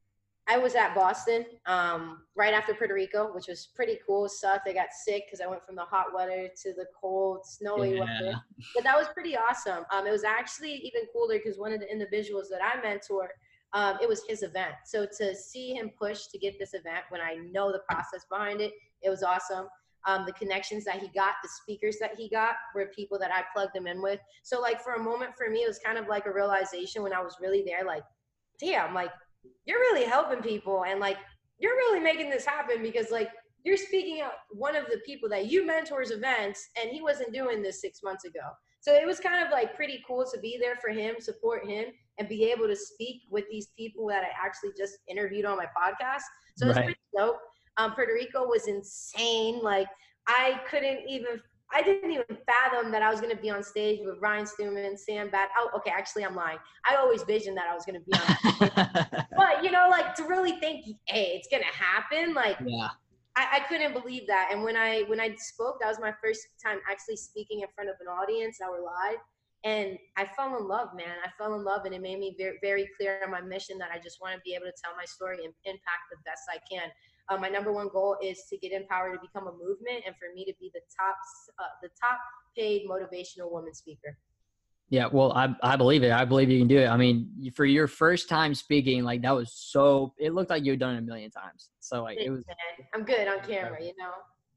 [0.51, 4.29] I was at Boston um, right after Puerto Rico, which was pretty cool.
[4.29, 4.67] sucked.
[4.69, 8.01] I got sick because I went from the hot weather to the cold, snowy yeah.
[8.01, 8.35] weather.
[8.75, 9.85] But that was pretty awesome.
[9.93, 13.29] Um, it was actually even cooler because one of the individuals that I mentor,
[13.75, 14.75] um, it was his event.
[14.87, 18.61] So to see him push to get this event when I know the process behind
[18.61, 19.69] it, it was awesome.
[20.09, 23.45] Um, the connections that he got, the speakers that he got were people that I
[23.55, 24.19] plugged him in with.
[24.43, 27.13] So like for a moment for me, it was kind of like a realization when
[27.13, 28.03] I was really there, like,
[28.59, 29.11] damn, like
[29.65, 31.17] you're really helping people and like
[31.59, 33.31] you're really making this happen because like
[33.65, 37.63] you're speaking out one of the people that you mentors events, and he wasn't doing
[37.63, 38.41] this six months ago.
[38.81, 41.87] So it was kind of like pretty cool to be there for him, support him,
[42.19, 45.67] and be able to speak with these people that I actually just interviewed on my
[45.67, 46.23] podcast.
[46.57, 46.87] So it's right.
[46.87, 47.39] pretty dope.
[47.77, 49.61] Um, Puerto Rico was insane.
[49.63, 49.89] Like
[50.27, 51.41] I couldn't even
[51.73, 54.97] I didn't even fathom that I was going to be on stage with Ryan Stewman,
[54.97, 55.51] Sam Bat.
[55.57, 55.91] Oh, okay.
[55.91, 56.59] Actually, I'm lying.
[56.89, 59.27] I always visioned that I was going to be on.
[59.37, 62.35] but you know, like to really think, hey, it's going to happen.
[62.35, 62.89] Like, yeah.
[63.37, 64.51] I, I, couldn't believe that.
[64.53, 67.89] And when I when I spoke, that was my first time actually speaking in front
[67.89, 68.59] of an audience.
[68.65, 69.19] I were live,
[69.65, 71.15] and I fell in love, man.
[71.25, 73.91] I fell in love, and it made me very very clear on my mission that
[73.95, 76.59] I just want to be able to tell my story and impact the best I
[76.69, 76.91] can.
[77.31, 80.35] Uh, my number one goal is to get empowered to become a movement, and for
[80.35, 81.17] me to be the top
[81.59, 82.19] uh, the top
[82.57, 84.19] paid motivational woman speaker.
[84.89, 86.11] Yeah, well, I I believe it.
[86.11, 86.89] I believe you can do it.
[86.89, 90.13] I mean, for your first time speaking, like that was so.
[90.19, 91.71] It looked like you'd done it a million times.
[91.79, 92.45] So like it was.
[92.93, 94.11] I'm good on camera, you know.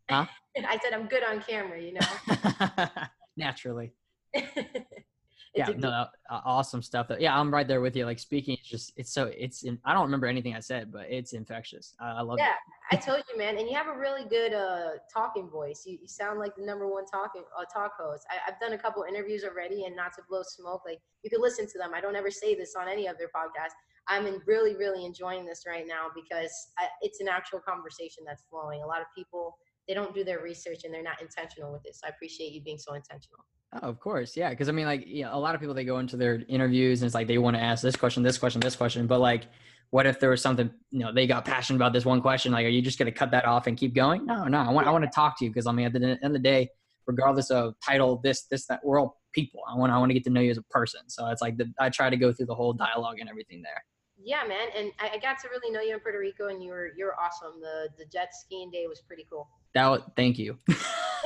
[0.09, 0.25] Huh?
[0.67, 2.87] I said I'm good on camera, you know.
[3.37, 3.93] Naturally.
[5.55, 8.67] yeah no uh, awesome stuff that, yeah i'm right there with you like speaking it's
[8.67, 11.95] just it's so it's in, i don't remember anything i said but it's infectious.
[11.99, 12.41] I, I love it.
[12.41, 12.53] yeah
[12.91, 15.83] i told you man and you have a really good uh talking voice.
[15.85, 18.25] You, you sound like the number one talking uh, talk host.
[18.29, 21.41] I, i've done a couple interviews already and not to blow smoke like you can
[21.41, 21.91] listen to them.
[21.93, 23.77] I don't ever say this on any of their podcasts
[24.09, 28.43] i'm in really really enjoying this right now because I, it's an actual conversation that's
[28.49, 28.83] flowing.
[28.83, 29.57] A lot of people
[29.87, 32.61] they don't do their research and they're not intentional with it so i appreciate you
[32.61, 33.43] being so intentional
[33.81, 34.51] Oh, of course, yeah.
[34.51, 37.01] Because I mean, like, you know, a lot of people they go into their interviews
[37.01, 39.45] and it's like they want to ask this question, this question, this question, but like,
[39.89, 42.51] what if there was something you know they got passionate about this one question?
[42.51, 44.25] Like, are you just going to cut that off and keep going?
[44.25, 44.59] No, no.
[44.59, 46.33] I want I want to talk to you because I mean, at the end of
[46.33, 46.69] the day,
[47.05, 49.61] regardless of title, this, this, that, we're all people.
[49.69, 51.01] I want I want to get to know you as a person.
[51.07, 53.83] So it's like the, I try to go through the whole dialogue and everything there.
[54.23, 56.71] Yeah, man, and I, I got to really know you in Puerto Rico, and you
[56.71, 57.59] were you're awesome.
[57.61, 59.47] The the jet skiing day was pretty cool.
[59.73, 60.57] That thank you.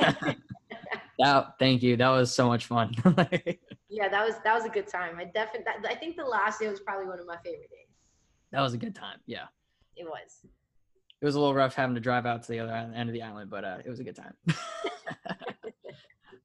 [1.18, 1.96] that thank you.
[1.96, 2.94] That was so much fun.
[3.88, 5.16] yeah, that was that was a good time.
[5.18, 7.88] I definitely I think the last day was probably one of my favorite days.
[8.52, 9.18] That was a good time.
[9.26, 9.46] Yeah.
[9.96, 10.40] It was.
[11.20, 13.22] It was a little rough having to drive out to the other end of the
[13.22, 14.34] island, but uh, it was a good time.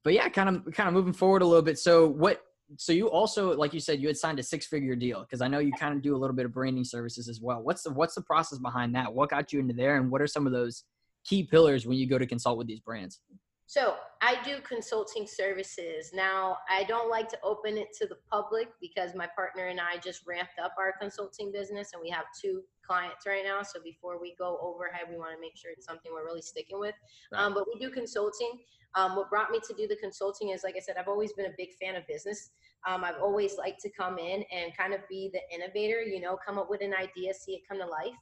[0.02, 1.78] but yeah, kind of kind of moving forward a little bit.
[1.78, 2.42] So what
[2.76, 5.48] so you also like you said you had signed a six figure deal because i
[5.48, 7.90] know you kind of do a little bit of branding services as well what's the
[7.90, 10.52] what's the process behind that what got you into there and what are some of
[10.52, 10.84] those
[11.24, 13.20] key pillars when you go to consult with these brands
[13.66, 16.12] so I do consulting services.
[16.12, 19.96] Now, I don't like to open it to the public because my partner and I
[19.96, 23.62] just ramped up our consulting business and we have two clients right now.
[23.62, 26.78] So before we go overhead, we want to make sure it's something we're really sticking
[26.78, 26.94] with.
[27.32, 27.40] Right.
[27.40, 28.60] Um, but we do consulting.
[28.96, 31.46] Um, what brought me to do the consulting is, like I said, I've always been
[31.46, 32.50] a big fan of business.
[32.86, 36.36] Um, I've always liked to come in and kind of be the innovator, you know,
[36.46, 38.14] come up with an idea, see it come to life.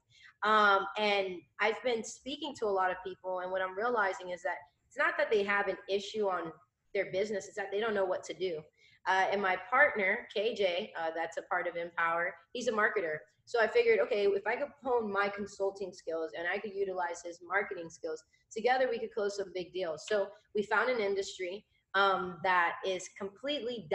[0.44, 4.42] Um, and I've been speaking to a lot of people, and what I'm realizing is
[4.42, 4.56] that
[4.88, 6.52] it's not that they have an issue on
[6.94, 8.60] their business, it's that they don't know what to do.
[9.06, 13.16] Uh, and my partner, KJ, uh, that's a part of InPower, he's a marketer.
[13.44, 17.22] So I figured, okay, if I could hone my consulting skills and I could utilize
[17.24, 18.22] his marketing skills,
[18.54, 20.04] together we could close some big deals.
[20.08, 23.88] So we found an industry um, that is completely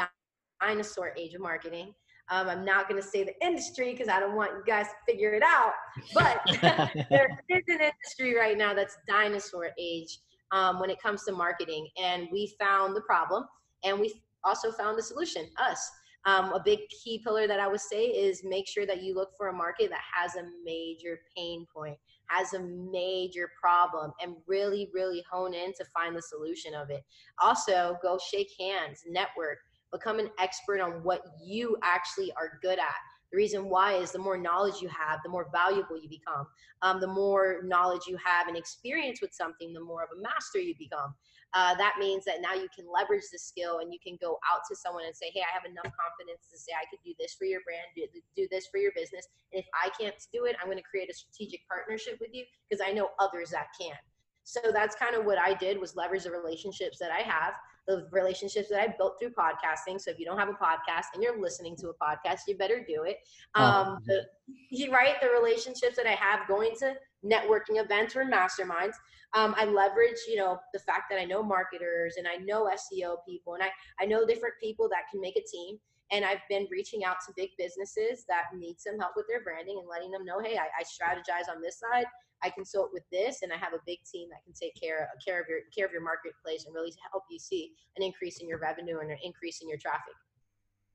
[0.61, 1.93] dinosaur age of marketing.
[2.29, 5.11] Um, I'm not going to say the industry because I don't want you guys to
[5.11, 5.73] figure it out.
[6.13, 6.41] But
[7.09, 10.19] there is an industry right now that's dinosaur age
[10.51, 11.87] um, when it comes to marketing.
[12.01, 13.45] And we found the problem
[13.83, 15.89] and we also found the solution, us.
[16.25, 19.29] Um, a big key pillar that I would say is make sure that you look
[19.37, 24.89] for a market that has a major pain point, has a major problem, and really,
[24.93, 27.01] really hone in to find the solution of it.
[27.41, 29.59] Also, go shake hands, network,
[29.91, 32.95] become an expert on what you actually are good at
[33.31, 36.47] the reason why is the more knowledge you have, the more valuable you become.
[36.81, 40.59] Um, the more knowledge you have and experience with something, the more of a master
[40.59, 41.13] you become.
[41.53, 44.61] Uh, that means that now you can leverage the skill and you can go out
[44.69, 47.35] to someone and say, Hey, I have enough confidence to say I could do this
[47.35, 48.03] for your brand, do,
[48.35, 49.27] do this for your business.
[49.51, 52.43] And if I can't do it, I'm going to create a strategic partnership with you
[52.69, 53.95] because I know others that can.
[54.43, 57.53] So that's kind of what I did was leverage the relationships that I have
[57.87, 59.99] the relationships that I built through podcasting.
[59.99, 62.85] So if you don't have a podcast and you're listening to a podcast, you better
[62.85, 63.17] do it.
[63.55, 64.25] Oh, um, the,
[64.69, 68.95] you, right, the relationships that I have going to networking events or masterminds.
[69.33, 73.17] Um, I leverage, you know, the fact that I know marketers and I know SEO
[73.27, 73.69] people and I,
[73.99, 75.79] I know different people that can make a team.
[76.11, 79.77] And I've been reaching out to big businesses that need some help with their branding
[79.79, 82.05] and letting them know, hey, I, I strategize on this side.
[82.43, 85.41] I consult with this, and I have a big team that can take care care
[85.41, 88.59] of your care of your marketplace and really help you see an increase in your
[88.59, 90.13] revenue and an increase in your traffic.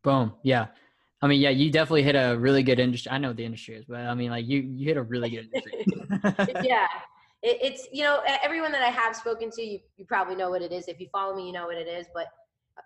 [0.02, 0.34] Boom.
[0.44, 0.66] Yeah.
[1.20, 3.12] I mean, yeah, you definitely hit a really good industry.
[3.12, 5.30] I know what the industry is, but I mean, like you, you hit a really
[5.30, 5.86] good industry.
[6.64, 6.88] yeah,
[7.42, 10.62] it, it's you know everyone that I have spoken to, you you probably know what
[10.62, 10.88] it is.
[10.88, 12.06] If you follow me, you know what it is.
[12.12, 12.26] But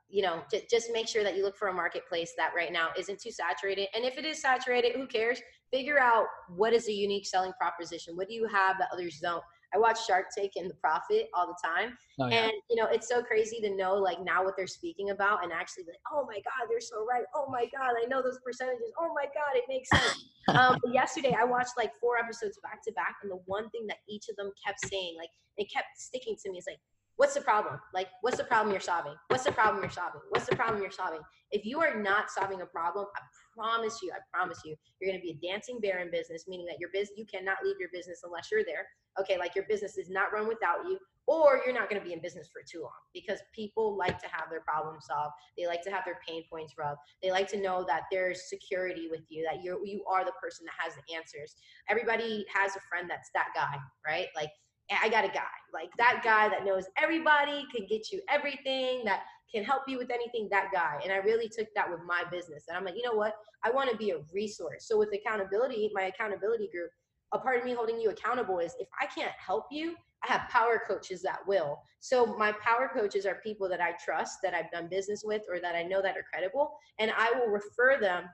[0.08, 2.88] you know, j- just make sure that you look for a marketplace that right now
[2.98, 3.88] isn't too saturated.
[3.94, 5.40] And if it is saturated, who cares?
[5.72, 8.16] Figure out what is a unique selling proposition.
[8.16, 9.42] What do you have that others don't?
[9.74, 12.44] I watch Shark Tank and The Profit all the time, oh, yeah.
[12.44, 15.52] and you know it's so crazy to know like now what they're speaking about and
[15.52, 17.24] actually like, oh my god, they're so right.
[17.34, 18.92] Oh my god, I know those percentages.
[18.98, 20.24] Oh my god, it makes sense.
[20.48, 23.98] um, yesterday I watched like four episodes back to back, and the one thing that
[24.08, 26.80] each of them kept saying, like it kept sticking to me, is like,
[27.16, 27.80] what's the problem?
[27.94, 29.14] Like, what's the problem you're solving?
[29.28, 30.20] What's the problem you're solving?
[30.30, 31.20] What's the problem you're solving?
[31.50, 33.20] If you are not solving a problem, I
[33.54, 36.66] promise you, I promise you, you're going to be a dancing bear in business, meaning
[36.66, 38.86] that your business, you cannot leave your business unless you're there.
[39.18, 42.12] Okay, like your business is not run without you, or you're not going to be
[42.12, 45.32] in business for too long because people like to have their problem solved.
[45.56, 47.00] They like to have their pain points rubbed.
[47.22, 50.66] They like to know that there's security with you, that you're you are the person
[50.66, 51.56] that has the answers.
[51.88, 54.28] Everybody has a friend that's that guy, right?
[54.36, 54.50] Like
[54.90, 59.22] I got a guy, like that guy that knows everybody, can get you everything, that
[59.52, 61.00] can help you with anything, that guy.
[61.02, 62.64] And I really took that with my business.
[62.68, 63.34] And I'm like, you know what?
[63.64, 64.86] I want to be a resource.
[64.86, 66.90] So with accountability, my accountability group,
[67.32, 70.48] a part of me holding you accountable is if I can't help you, I have
[70.48, 71.78] power coaches that will.
[72.00, 75.60] So my power coaches are people that I trust, that I've done business with, or
[75.60, 78.24] that I know that are credible, and I will refer them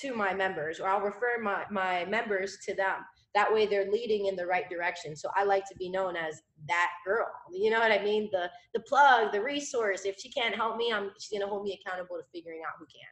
[0.00, 2.96] to my members, or I'll refer my, my members to them
[3.34, 5.16] that way they're leading in the right direction.
[5.16, 8.28] So i like to be known as that girl you know what i mean?
[8.32, 11.64] The the plug the resource if she can't help me i'm she's going to hold
[11.64, 13.06] me accountable to figuring out who can.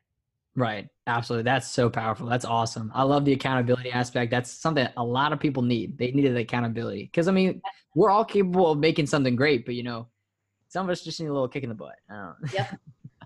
[0.54, 5.04] Right absolutely that's so powerful that's awesome i love the accountability aspect that's something a
[5.04, 7.62] lot of people need they needed the accountability because i mean
[7.94, 10.06] we're all capable of making something great but you know
[10.68, 12.78] some of us just need a little kick in the butt i don't know yep.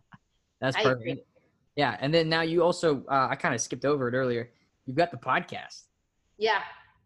[0.61, 1.27] That's perfect.
[1.75, 4.51] yeah and then now you also uh, i kind of skipped over it earlier
[4.87, 5.83] you've got the podcast.
[6.39, 6.63] Yeah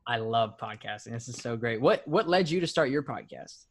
[0.06, 1.12] I love podcasting.
[1.12, 1.80] This is so great.
[1.80, 3.66] What what led you to start your podcast?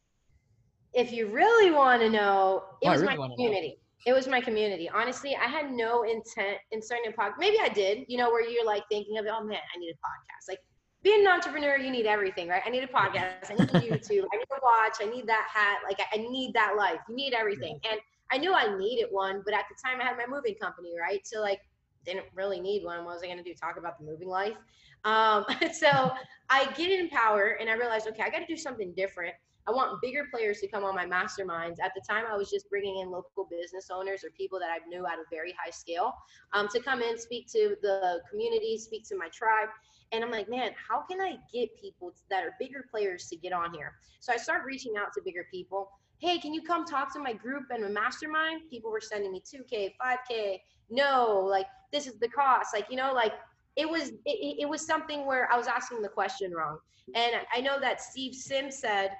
[0.92, 3.78] If you really want to know, it oh, was really my community.
[4.06, 4.88] It was my community.
[4.88, 7.34] Honestly, I had no intent in starting a podcast.
[7.38, 9.94] Maybe I did, you know, where you're like thinking of, oh man, I need a
[9.94, 10.48] podcast.
[10.48, 10.58] Like
[11.02, 12.62] being an entrepreneur, you need everything, right?
[12.64, 13.50] I need a podcast.
[13.50, 14.24] I need YouTube.
[14.32, 14.96] I need a watch.
[15.00, 15.78] I need that hat.
[15.84, 17.00] Like I need that life.
[17.08, 17.78] You need everything.
[17.90, 18.00] And
[18.32, 21.20] I knew I needed one, but at the time I had my moving company, right?
[21.24, 21.60] So like
[22.04, 23.04] didn't really need one.
[23.04, 23.54] What was I going to do?
[23.54, 24.56] Talk about the moving life?
[25.04, 26.12] Um, so
[26.48, 29.34] I get InPower and I realized, okay, I got to do something different.
[29.68, 31.76] I want bigger players to come on my masterminds.
[31.80, 34.78] At the time, I was just bringing in local business owners or people that I
[34.88, 36.14] knew at a very high scale
[36.52, 39.68] um, to come in, speak to the community, speak to my tribe.
[40.12, 43.52] And I'm like, man, how can I get people that are bigger players to get
[43.52, 43.92] on here?
[44.18, 45.90] So I started reaching out to bigger people.
[46.18, 48.62] Hey, can you come talk to my group and a mastermind?
[48.70, 50.58] People were sending me 2K, 5K.
[50.90, 52.74] No, like this is the cost.
[52.74, 53.32] Like, you know, like
[53.76, 56.78] it was it, it was something where I was asking the question wrong.
[57.14, 59.10] And I know that Steve Sims said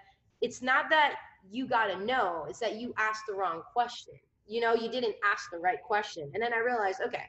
[0.41, 1.15] it's not that
[1.51, 4.15] you got to know, it's that you asked the wrong question.
[4.47, 6.31] You know, you didn't ask the right question.
[6.35, 7.25] And then I realized, okay,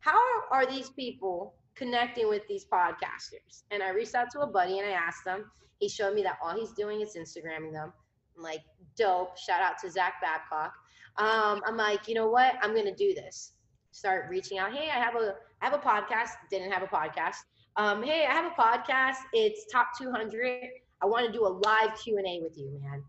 [0.00, 0.18] how
[0.50, 3.62] are these people connecting with these podcasters?
[3.70, 5.50] And I reached out to a buddy and I asked him.
[5.78, 7.92] He showed me that all he's doing is Instagramming them.
[8.36, 8.62] I'm like,
[8.96, 9.38] dope.
[9.38, 10.72] Shout out to Zach Babcock.
[11.16, 12.54] Um, I'm like, you know what?
[12.62, 13.52] I'm gonna do this.
[13.90, 14.72] Start reaching out.
[14.72, 16.30] Hey, I have a I have a podcast.
[16.50, 17.36] Didn't have a podcast.
[17.76, 19.16] Um, hey, I have a podcast.
[19.32, 20.68] It's top 200.
[21.00, 23.02] I want to do a live Q and A with you, man.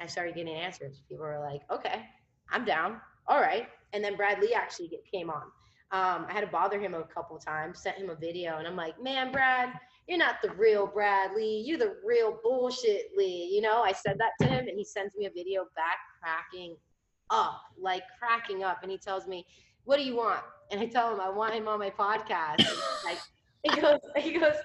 [0.00, 1.02] I started getting answers.
[1.08, 2.04] People were like, okay,
[2.50, 3.00] I'm down.
[3.26, 3.68] All right.
[3.92, 5.42] And then Brad Lea actually came on.
[5.92, 8.74] Um, I had to bother him a couple times, sent him a video, and I'm
[8.74, 9.72] like, man, Brad,
[10.08, 11.62] you're not the real Brad Lea.
[11.64, 13.48] You're the real bullshit Lea.
[13.52, 16.76] You know, I said that to him, and he sends me a video back cracking
[17.30, 18.80] up, like cracking up.
[18.82, 19.46] And he tells me,
[19.86, 20.40] what do you want?
[20.70, 22.66] And I tell him I want him on my podcast.
[23.04, 23.18] like
[23.62, 24.56] he goes, he goes,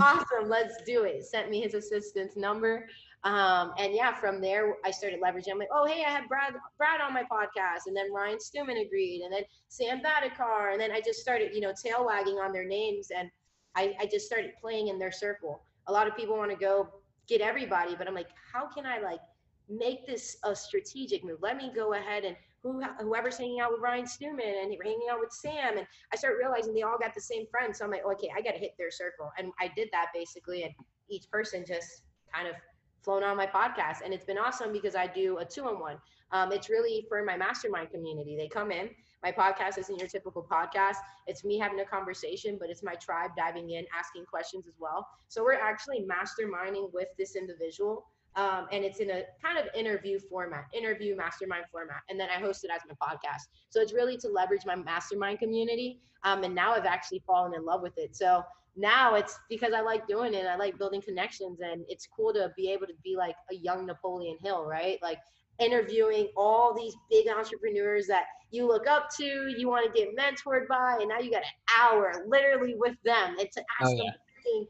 [0.00, 1.24] awesome, let's do it.
[1.24, 2.88] Sent me his assistant's number.
[3.24, 5.52] Um, and yeah, from there I started leveraging.
[5.52, 8.78] I'm like, oh hey, I had Brad Brad on my podcast, and then Ryan Stewman
[8.78, 12.52] agreed, and then Sam Bakhtiar, and then I just started, you know, tail wagging on
[12.52, 13.30] their names, and
[13.76, 15.62] I, I just started playing in their circle.
[15.86, 16.88] A lot of people want to go
[17.28, 19.20] get everybody, but I'm like, how can I like
[19.68, 21.38] make this a strategic move?
[21.42, 25.20] Let me go ahead and who whoever's hanging out with Ryan Stewman and hanging out
[25.20, 27.78] with Sam, and I start realizing they all got the same friends.
[27.78, 30.62] So I'm like, okay, I got to hit their circle, and I did that basically,
[30.62, 30.72] and
[31.08, 32.02] each person just
[32.32, 32.54] kind of
[33.02, 35.96] flown on my podcast, and it's been awesome because I do a two-on-one.
[36.30, 38.36] Um, it's really for my mastermind community.
[38.36, 38.90] They come in.
[39.22, 40.96] My podcast isn't your typical podcast.
[41.26, 45.06] It's me having a conversation, but it's my tribe diving in, asking questions as well.
[45.28, 48.06] So we're actually masterminding with this individual
[48.36, 52.00] Um, and it's in a kind of interview format, interview mastermind format.
[52.08, 53.48] And then I host it as my podcast.
[53.68, 56.00] So it's really to leverage my mastermind community.
[56.24, 58.16] Um, and now I've actually fallen in love with it.
[58.16, 58.42] So
[58.76, 60.46] now it's because I like doing it.
[60.46, 63.84] I like building connections and it's cool to be able to be like a young
[63.84, 64.98] Napoleon Hill, right?
[65.02, 65.18] Like
[65.58, 70.66] interviewing all these big entrepreneurs that you look up to, you want to get mentored
[70.68, 74.04] by, and now you got an hour literally with them and to ask oh, yeah.
[74.04, 74.66] them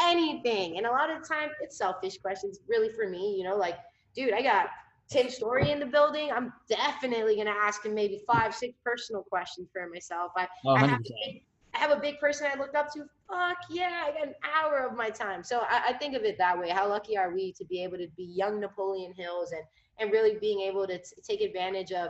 [0.00, 0.78] anything.
[0.78, 3.78] And a lot of the time it's selfish questions, really for me, you know, like,
[4.14, 4.68] dude, I got
[5.10, 6.30] Tim Storey in the building.
[6.32, 10.32] I'm definitely gonna ask him maybe five, six personal questions for myself.
[10.36, 11.42] I, oh, I, have, big,
[11.74, 13.04] I have, a big person I look up to.
[13.28, 15.42] Fuck yeah, I got an hour of my time.
[15.42, 16.70] So I, I think of it that way.
[16.70, 19.62] How lucky are we to be able to be young Napoleon Hills and
[19.98, 22.08] and really being able to t- take advantage of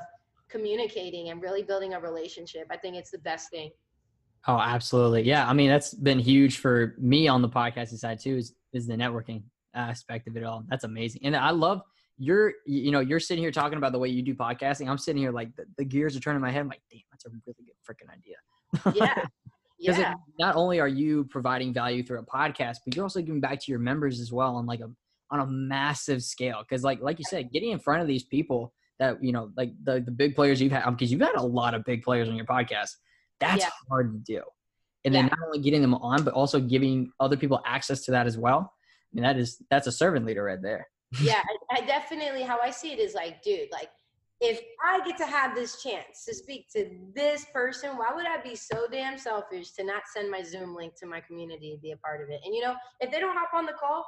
[0.48, 2.66] communicating and really building a relationship.
[2.70, 3.70] I think it's the best thing.
[4.46, 5.22] Oh, absolutely.
[5.22, 5.48] Yeah.
[5.48, 8.94] I mean, that's been huge for me on the podcasting side too, is, is the
[8.94, 9.42] networking
[9.74, 10.64] aspect of it all.
[10.68, 11.22] That's amazing.
[11.24, 11.82] And I love
[12.18, 14.88] you're, you know, you're sitting here talking about the way you do podcasting.
[14.88, 16.60] I'm sitting here like the, the gears are turning in my head.
[16.60, 18.36] I'm like, damn, that's a really good freaking idea.
[18.94, 19.24] Yeah.
[19.78, 20.14] Because yeah.
[20.38, 23.72] not only are you providing value through a podcast, but you're also giving back to
[23.72, 24.88] your members as well on like a
[25.32, 26.62] on a massive scale.
[26.62, 29.72] Because like like you said, getting in front of these people that you know, like
[29.82, 32.36] the the big players you've had, because you've had a lot of big players on
[32.36, 32.90] your podcast.
[33.42, 33.70] That's yeah.
[33.88, 34.42] hard to do.
[35.04, 35.30] And then yeah.
[35.30, 38.72] not only getting them on, but also giving other people access to that as well.
[38.72, 40.86] I mean, that is that's a servant leader right there.
[41.20, 43.90] yeah, I, I definitely how I see it is like, dude, like
[44.40, 48.40] if I get to have this chance to speak to this person, why would I
[48.42, 51.92] be so damn selfish to not send my Zoom link to my community to be
[51.92, 52.40] a part of it?
[52.44, 54.04] And you know, if they don't hop on the call,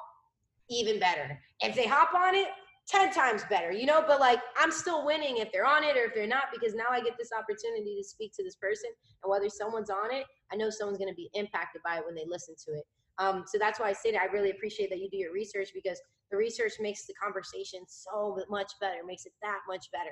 [0.71, 1.39] even better.
[1.61, 2.49] If they hop on it,
[2.89, 6.05] 10 times better, you know, but like I'm still winning if they're on it or
[6.05, 8.91] if they're not, because now I get this opportunity to speak to this person.
[9.23, 12.15] And whether someone's on it, I know someone's going to be impacted by it when
[12.15, 12.85] they listen to it.
[13.19, 15.71] Um, so that's why I say that I really appreciate that you do your research
[15.75, 20.11] because the research makes the conversation so much better, makes it that much better.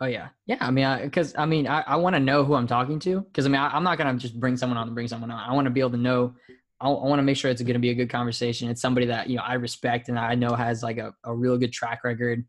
[0.00, 0.56] Oh yeah, yeah.
[0.60, 3.20] I mean, because I, I, mean, I, I want to know who I'm talking to.
[3.20, 5.38] Because I mean, I, am not gonna just bring someone on and bring someone on.
[5.38, 6.34] I want to be able to know
[6.82, 8.68] I, I want to make sure it's going to be a good conversation.
[8.68, 11.56] It's somebody that you know I respect and I know has like a, a real
[11.56, 12.44] good track record.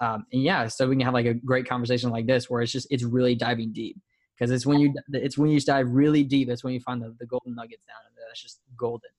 [0.00, 2.72] Um, and yeah, so we can have like a great conversation like this where it's
[2.72, 3.96] just it's really diving deep
[4.36, 7.14] because it's when you it's when you dive really deep that's when you find the,
[7.20, 9.10] the golden nuggets down and that's just golden.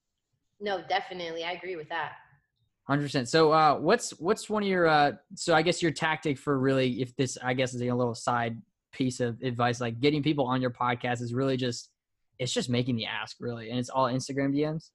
[0.59, 2.13] No, definitely, I agree with that.
[2.87, 3.29] Hundred percent.
[3.29, 7.01] So, uh, what's what's one of your uh, so I guess your tactic for really
[7.01, 8.61] if this I guess is a little side
[8.91, 11.89] piece of advice like getting people on your podcast is really just
[12.39, 14.89] it's just making the ask really, and it's all Instagram DMs.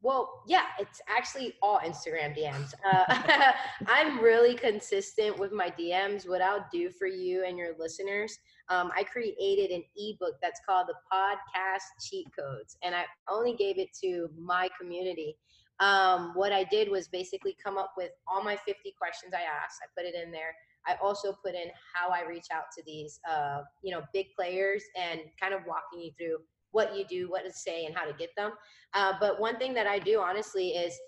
[0.00, 2.72] Well, yeah, it's actually all Instagram DMs.
[2.84, 3.52] Uh,
[3.88, 6.28] I'm really consistent with my DMs.
[6.28, 10.86] What I'll do for you and your listeners, um, I created an ebook that's called
[10.88, 15.36] the Podcast Cheat Codes, and I only gave it to my community.
[15.80, 19.80] Um, what I did was basically come up with all my 50 questions I asked.
[19.82, 20.54] I put it in there.
[20.86, 24.82] I also put in how I reach out to these, uh, you know, big players
[24.96, 26.38] and kind of walking you through
[26.72, 28.52] what you do, what to say, and how to get them.
[28.94, 30.98] Uh, but one thing that I do honestly is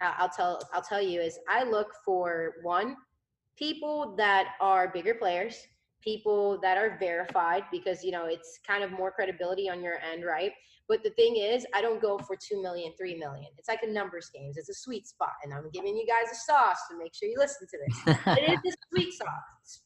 [0.00, 2.96] uh, I'll tell I'll tell you is I look for one
[3.56, 5.56] people that are bigger players,
[6.02, 10.24] people that are verified because you know it's kind of more credibility on your end,
[10.24, 10.52] right?
[10.90, 13.46] But the thing is, I don't go for 2 million, 3 million.
[13.58, 14.50] It's like a numbers game.
[14.56, 15.30] It's a sweet spot.
[15.44, 18.16] And I'm giving you guys a sauce to make sure you listen to this.
[18.38, 19.28] it is a sweet spot.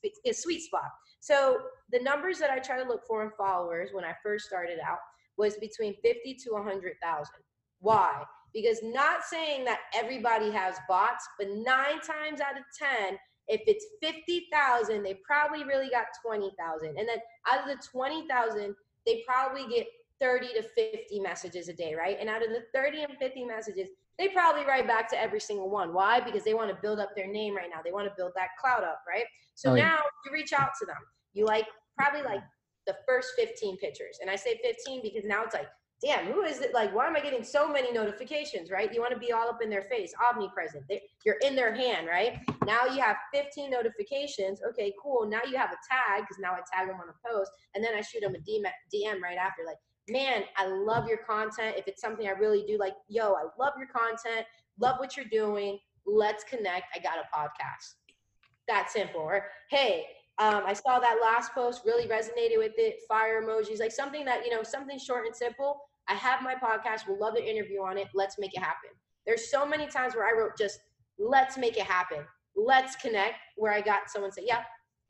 [0.02, 0.88] It's a sweet spot.
[1.20, 1.58] So
[1.92, 4.96] the numbers that I try to look for in followers when I first started out
[5.36, 7.30] was between 50 to 100,000.
[7.80, 8.22] Why?
[8.52, 13.18] Because not saying that everybody has bots, but nine times out of 10,
[13.48, 16.88] if it's 50,000, they probably really got 20,000.
[16.88, 17.18] And then
[17.50, 18.74] out of the 20,000,
[19.06, 19.86] they probably get
[20.20, 22.16] 30 to 50 messages a day, right?
[22.18, 25.68] And out of the 30 and 50 messages, they probably write back to every single
[25.68, 25.92] one.
[25.92, 26.20] Why?
[26.20, 27.80] Because they want to build up their name right now.
[27.84, 29.24] They want to build that cloud up, right?
[29.54, 29.88] So oh, yeah.
[29.88, 30.96] now you reach out to them.
[31.32, 31.66] You like
[31.98, 32.40] probably like
[32.86, 34.18] the first 15 pictures.
[34.20, 35.68] And I say 15 because now it's like,
[36.02, 36.74] damn, who is it?
[36.74, 38.92] Like, why am I getting so many notifications, right?
[38.92, 40.84] You want to be all up in their face, omnipresent.
[40.88, 42.38] They, you're in their hand, right?
[42.66, 44.60] Now you have 15 notifications.
[44.70, 45.26] Okay, cool.
[45.28, 47.50] Now you have a tag because now I tag them on a post.
[47.74, 49.78] And then I shoot them a DM right after, like,
[50.08, 51.76] man, I love your content.
[51.78, 54.46] If it's something I really do, like, yo, I love your content,
[54.78, 55.78] love what you're doing.
[56.06, 56.94] Let's connect.
[56.94, 57.94] I got a podcast.
[58.68, 59.20] That simple.
[59.20, 60.04] Or, hey,
[60.38, 63.00] um, I saw that last post, really resonated with it.
[63.08, 65.80] Fire emojis, like something that, you know, something short and simple.
[66.08, 68.08] I have my podcast, would love to interview on it.
[68.14, 68.90] Let's make it happen.
[69.26, 70.80] There's so many times where I wrote just,
[71.18, 72.18] let's make it happen.
[72.56, 74.62] Let's connect, where I got someone say, yeah,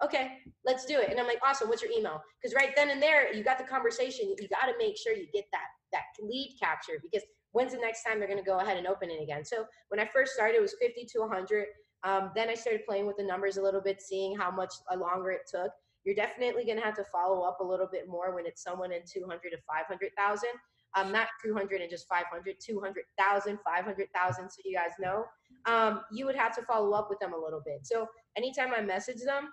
[0.02, 1.10] okay, let's do it.
[1.10, 2.22] And I'm like, awesome, what's your email?
[2.40, 4.34] Because right then and there, you got the conversation.
[4.38, 8.02] You got to make sure you get that that lead capture because when's the next
[8.02, 9.44] time they're going to go ahead and open it again?
[9.44, 11.66] So when I first started, it was 50 to 100.
[12.05, 14.96] Um, then I started playing with the numbers a little bit, seeing how much uh,
[14.96, 15.70] longer it took.
[16.05, 18.92] You're definitely going to have to follow up a little bit more when it's someone
[18.92, 20.48] in 200 to 500,000.
[20.96, 25.24] Um, not 200 and just 500, 200,000, 500,000, so you guys know.
[25.66, 27.80] Um, you would have to follow up with them a little bit.
[27.82, 29.48] So anytime I message them,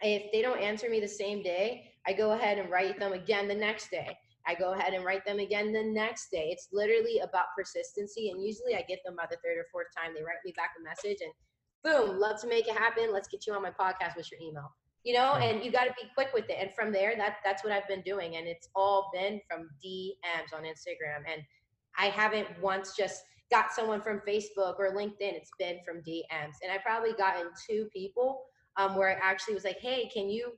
[0.00, 3.48] if they don't answer me the same day, I go ahead and write them again
[3.48, 4.16] the next day.
[4.46, 6.48] I go ahead and write them again the next day.
[6.50, 8.30] It's literally about persistency.
[8.30, 10.14] And usually I get them by the third or fourth time.
[10.14, 11.32] They write me back a message and
[11.84, 13.12] boom, love to make it happen.
[13.12, 14.72] Let's get you on my podcast with your email.
[15.04, 16.56] You know, and you got to be quick with it.
[16.60, 18.36] And from there, that that's what I've been doing.
[18.36, 21.24] And it's all been from DMs on Instagram.
[21.32, 21.42] And
[21.98, 25.34] I haven't once just got someone from Facebook or LinkedIn.
[25.34, 26.54] It's been from DMs.
[26.62, 28.44] And I probably gotten two people
[28.76, 30.52] um, where I actually was like, hey, can you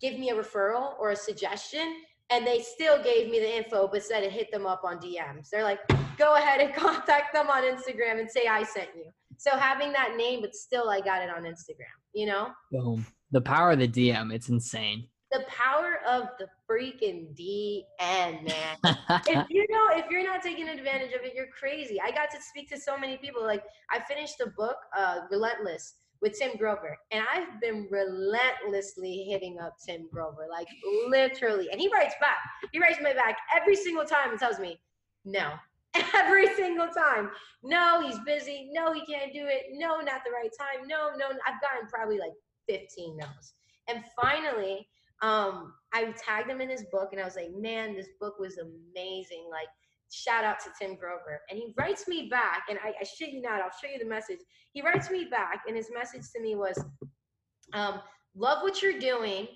[0.00, 2.02] give me a referral or a suggestion?
[2.30, 5.48] And they still gave me the info, but said to hit them up on DMs.
[5.50, 5.80] They're like,
[6.18, 9.10] go ahead and contact them on Instagram and say I sent you.
[9.38, 12.50] So having that name, but still I got it on Instagram, you know?
[12.70, 13.06] Boom.
[13.30, 15.06] The power of the DM, it's insane.
[15.30, 18.76] The power of the freaking DM, man.
[19.26, 22.00] if you know, if you're not taking advantage of it, you're crazy.
[22.00, 23.42] I got to speak to so many people.
[23.42, 26.96] Like I finished the book, uh, Relentless with Tim Grover.
[27.10, 30.66] And I've been relentlessly hitting up Tim Grover, like
[31.08, 31.68] literally.
[31.70, 32.38] And he writes back.
[32.72, 34.80] He writes me back every single time and tells me,
[35.24, 35.52] no.
[36.14, 37.30] Every single time.
[37.62, 38.70] No, he's busy.
[38.72, 39.66] No, he can't do it.
[39.72, 40.86] No, not the right time.
[40.86, 41.26] No, no.
[41.28, 42.32] I've gotten probably like
[42.68, 43.54] 15 no's.
[43.88, 44.86] And finally,
[45.22, 48.58] um, I tagged him in his book and I was like, man, this book was
[48.58, 49.48] amazing.
[49.50, 49.68] Like,
[50.10, 51.40] shout out to Tim Grover.
[51.50, 54.08] And he writes me back, and I, I shit you not, I'll show you the
[54.08, 54.38] message.
[54.72, 56.78] He writes me back, and his message to me was,
[57.72, 58.00] um,
[58.36, 59.48] love what you're doing.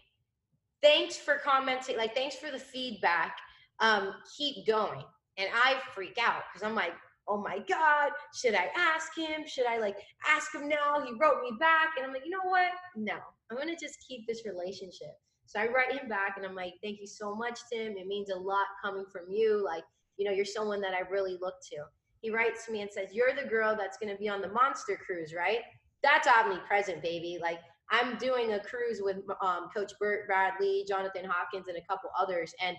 [0.82, 3.36] Thanks for commenting, like, thanks for the feedback.
[3.80, 5.02] Um, keep going.
[5.38, 6.92] And I freak out because I'm like,
[7.28, 9.46] oh my God, should I ask him?
[9.46, 9.96] Should I like
[10.28, 11.02] ask him now?
[11.04, 11.94] He wrote me back.
[11.96, 12.72] And I'm like, you know what?
[12.96, 13.14] No,
[13.50, 15.14] I'm going to just keep this relationship.
[15.46, 17.96] So I write him back and I'm like, thank you so much, Tim.
[17.96, 19.62] It means a lot coming from you.
[19.64, 19.84] Like,
[20.16, 21.84] you know, you're someone that I really look to.
[22.20, 24.48] He writes to me and says, You're the girl that's going to be on the
[24.48, 25.58] monster cruise, right?
[26.02, 27.38] That's omnipresent, baby.
[27.40, 27.58] Like,
[27.90, 32.54] I'm doing a cruise with um, Coach Burt Bradley, Jonathan Hawkins, and a couple others.
[32.64, 32.76] And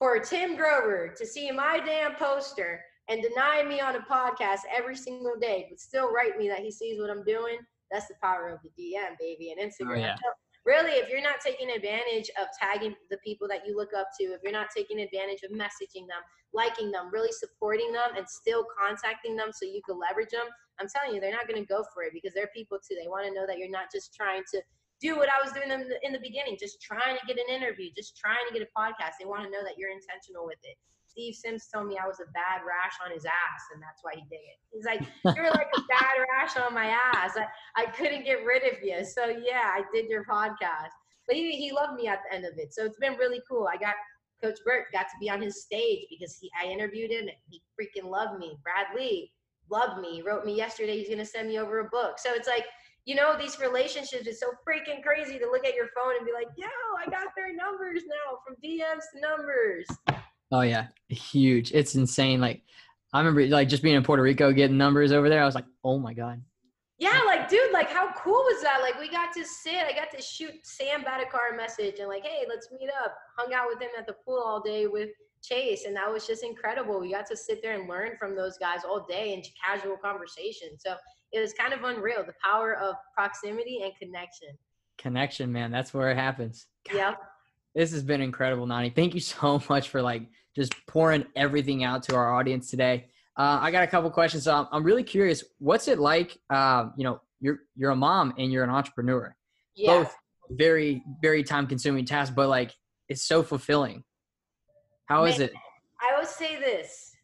[0.00, 4.96] for Tim Grover to see my damn poster and deny me on a podcast every
[4.96, 7.58] single day, but still write me that he sees what I'm doing,
[7.92, 9.92] that's the power of the DM, baby, and Instagram.
[9.92, 10.16] Oh, yeah
[10.64, 14.26] really, if you're not taking advantage of tagging the people that you look up to,
[14.26, 16.22] if you're not taking advantage of messaging them,
[16.52, 20.46] liking them, really supporting them, and still contacting them so you can leverage them,
[20.80, 22.96] I'm telling you, they're not going to go for it because they're people too.
[23.00, 24.62] They want to know that you're not just trying to
[25.00, 27.48] do what I was doing in the, in the beginning, just trying to get an
[27.48, 29.16] interview, just trying to get a podcast.
[29.18, 30.76] They want to know that you're intentional with it.
[31.10, 34.12] Steve Sims told me I was a bad rash on his ass, and that's why
[34.14, 34.58] he did it.
[34.70, 35.02] He's like,
[35.34, 37.36] You're like a bad rash on my ass.
[37.36, 39.04] I, I couldn't get rid of you.
[39.04, 40.94] So, yeah, I did your podcast.
[41.26, 42.72] But he, he loved me at the end of it.
[42.72, 43.68] So, it's been really cool.
[43.72, 43.94] I got
[44.42, 47.60] Coach Burt got to be on his stage because he I interviewed him and he
[47.78, 48.56] freaking loved me.
[48.62, 49.32] Brad Lea
[49.70, 50.14] loved me.
[50.14, 52.18] He wrote me yesterday he's gonna send me over a book.
[52.18, 52.64] So it's like,
[53.04, 56.32] you know, these relationships is so freaking crazy to look at your phone and be
[56.32, 56.66] like, yo,
[56.98, 59.86] I got their numbers now from DMs to numbers.
[60.52, 61.72] Oh yeah, huge.
[61.72, 62.40] It's insane.
[62.40, 62.62] Like
[63.12, 65.42] I remember like just being in Puerto Rico getting numbers over there.
[65.42, 66.42] I was like, oh my god.
[66.98, 68.80] Yeah, like dude, like how cool was that?
[68.82, 72.24] Like we got to sit, I got to shoot Sam Bakhtiar a message and like,
[72.24, 73.16] hey, let's meet up.
[73.38, 75.08] Hung out with him at the pool all day with
[75.42, 77.00] Chase, and that was just incredible.
[77.00, 80.78] We got to sit there and learn from those guys all day in casual conversation.
[80.78, 80.94] So
[81.32, 82.24] it was kind of unreal.
[82.24, 84.48] The power of proximity and connection.
[84.98, 85.70] Connection, man.
[85.70, 86.66] That's where it happens.
[86.92, 87.20] Yep.
[87.74, 88.90] This has been incredible, Nani.
[88.90, 90.22] Thank you so much for like
[90.56, 93.06] just pouring everything out to our audience today.
[93.36, 94.44] Uh, I got a couple questions.
[94.44, 95.44] So I'm, I'm really curious.
[95.58, 96.36] What's it like?
[96.50, 99.34] Uh, you know, you're you're a mom and you're an entrepreneur.
[99.74, 100.02] Yeah.
[100.02, 100.16] Both
[100.50, 102.74] very very time consuming tasks, but like
[103.08, 104.04] it's so fulfilling.
[105.06, 105.52] How Man, is it?
[106.00, 107.14] I would say this: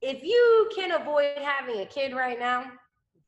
[0.00, 2.64] if you can avoid having a kid right now,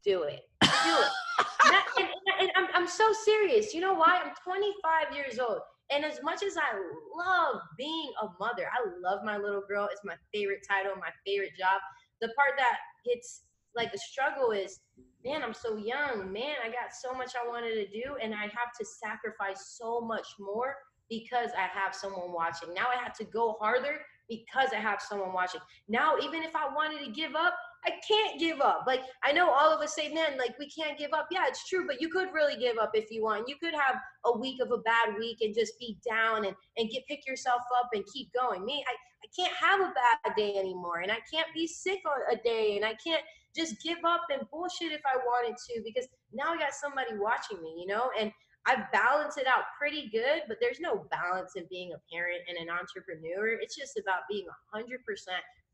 [0.05, 0.42] do it.
[0.62, 1.12] Do it.
[1.66, 2.09] Not, and,
[2.40, 3.74] and, I'm, I'm so serious.
[3.74, 4.20] You know why?
[4.24, 5.61] I'm 25 years old.
[5.90, 6.76] And as much as I
[7.16, 9.88] love being a mother, I love my little girl.
[9.90, 11.80] It's my favorite title, my favorite job.
[12.20, 12.76] The part that
[13.07, 13.42] hits
[13.74, 14.80] like the struggle is,
[15.24, 16.30] man, I'm so young.
[16.32, 20.01] Man, I got so much I wanted to do, and I have to sacrifice so
[20.01, 20.74] much more
[21.09, 22.74] because I have someone watching.
[22.74, 25.61] Now I have to go harder because I have someone watching.
[25.88, 27.55] Now, even if I wanted to give up,
[27.85, 28.85] I can't give up.
[28.87, 31.29] Like I know all of us say, man, like we can't give up.
[31.31, 33.49] Yeah, it's true, but you could really give up if you want.
[33.49, 36.91] You could have a week of a bad week and just be down and and
[36.91, 38.64] get pick yourself up and keep going.
[38.64, 42.37] Me, I I can't have a bad day anymore, and I can't be sick on
[42.37, 43.22] a day, and I can't
[43.57, 47.61] just give up and bullshit if I wanted to because now I got somebody watching
[47.62, 48.31] me, you know, and
[48.66, 52.59] I balance it out pretty good, but there's no balance in being a parent and
[52.59, 53.57] an entrepreneur.
[53.61, 54.85] It's just about being 100%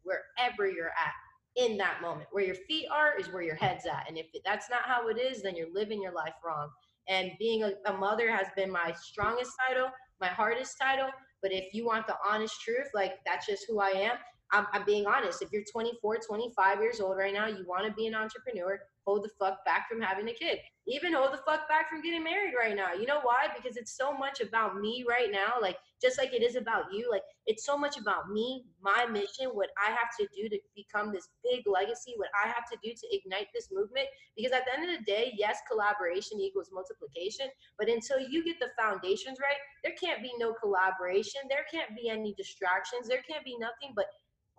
[0.04, 1.14] wherever you're at
[1.56, 2.28] in that moment.
[2.32, 4.06] Where your feet are is where your head's at.
[4.08, 6.68] And if that's not how it is, then you're living your life wrong.
[7.08, 9.88] And being a, a mother has been my strongest title,
[10.20, 11.08] my hardest title.
[11.42, 14.16] But if you want the honest truth, like that's just who I am.
[14.52, 15.42] I'm, I'm being honest.
[15.42, 19.24] If you're 24, 25 years old right now, you want to be an entrepreneur, hold
[19.24, 20.58] the fuck back from having a kid.
[20.86, 22.92] Even hold the fuck back from getting married right now.
[22.92, 23.48] You know why?
[23.56, 25.54] Because it's so much about me right now.
[25.60, 27.08] Like, just like it is about you.
[27.10, 31.10] Like, it's so much about me, my mission, what I have to do to become
[31.10, 34.06] this big legacy, what I have to do to ignite this movement.
[34.36, 37.46] Because at the end of the day, yes, collaboration equals multiplication.
[37.78, 41.40] But until you get the foundations right, there can't be no collaboration.
[41.48, 43.08] There can't be any distractions.
[43.08, 44.06] There can't be nothing but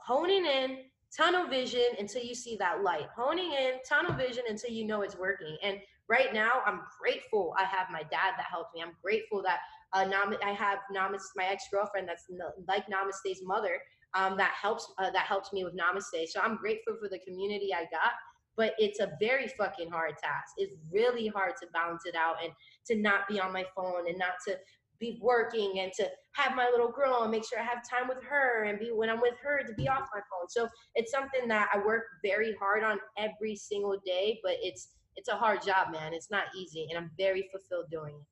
[0.06, 0.78] honing in,
[1.16, 3.08] tunnel vision until you see that light.
[3.16, 5.58] Honing in, tunnel vision until you know it's working.
[5.64, 5.80] And
[6.10, 8.82] right now, I'm grateful I have my dad that helped me.
[8.84, 9.60] I'm grateful that
[9.94, 12.26] uh, Nam- I have Namaste, my ex girlfriend that's
[12.68, 13.80] like Namaste's mother
[14.14, 16.28] um, that helps uh, that helps me with Namaste.
[16.28, 18.12] So I'm grateful for the community I got.
[18.58, 20.54] But it's a very fucking hard task.
[20.58, 22.54] It's really hard to balance it out and
[22.88, 24.56] to not be on my phone and not to
[25.00, 28.24] be working and to have my little girl and make sure I have time with
[28.24, 30.50] her and be when I'm with her to be off my phone.
[30.50, 35.30] So it's something that I work very hard on every single day, but it's it's
[35.30, 36.14] a hard job, man.
[36.14, 38.26] It's not easy, and I'm very fulfilled doing it.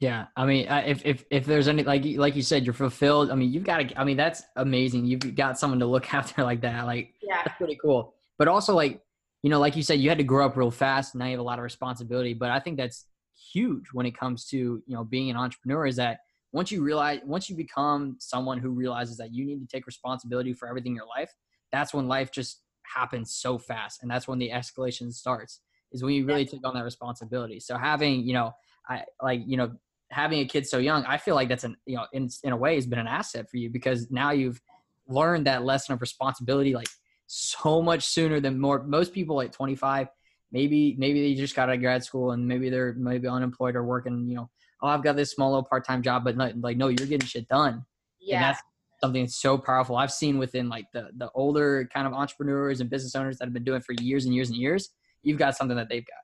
[0.00, 3.30] Yeah, I mean, if if if there's any like like you said, you're fulfilled.
[3.30, 4.00] I mean, you've got to.
[4.00, 5.04] I mean, that's amazing.
[5.04, 6.86] You've got someone to look after like that.
[6.86, 8.14] Like, yeah, that's pretty cool.
[8.38, 9.02] But also, like,
[9.42, 11.14] you know, like you said, you had to grow up real fast.
[11.14, 12.32] And now you have a lot of responsibility.
[12.32, 13.04] But I think that's
[13.52, 16.18] huge when it comes to you know being an entrepreneur is that
[16.52, 20.52] once you realize once you become someone who realizes that you need to take responsibility
[20.52, 21.32] for everything in your life
[21.72, 25.60] that's when life just happens so fast and that's when the escalation starts
[25.92, 27.60] is when you really take on that responsibility.
[27.60, 28.52] So having you know
[28.88, 29.72] i like you know
[30.10, 32.56] having a kid so young i feel like that's an you know in, in a
[32.56, 34.60] way has been an asset for you because now you've
[35.06, 36.88] learned that lesson of responsibility like
[37.26, 40.08] so much sooner than more most people like 25
[40.52, 43.84] maybe maybe they just got out of grad school and maybe they're maybe unemployed or
[43.84, 44.50] working you know
[44.82, 47.48] oh i've got this small little part-time job but not, like no you're getting shit
[47.48, 47.84] done.
[48.20, 48.36] Yeah.
[48.36, 48.62] and that's
[49.00, 49.96] something that's so powerful.
[49.96, 53.54] I've seen within like the the older kind of entrepreneurs and business owners that have
[53.54, 54.90] been doing for years and years and years
[55.22, 56.22] you've got something that they've got.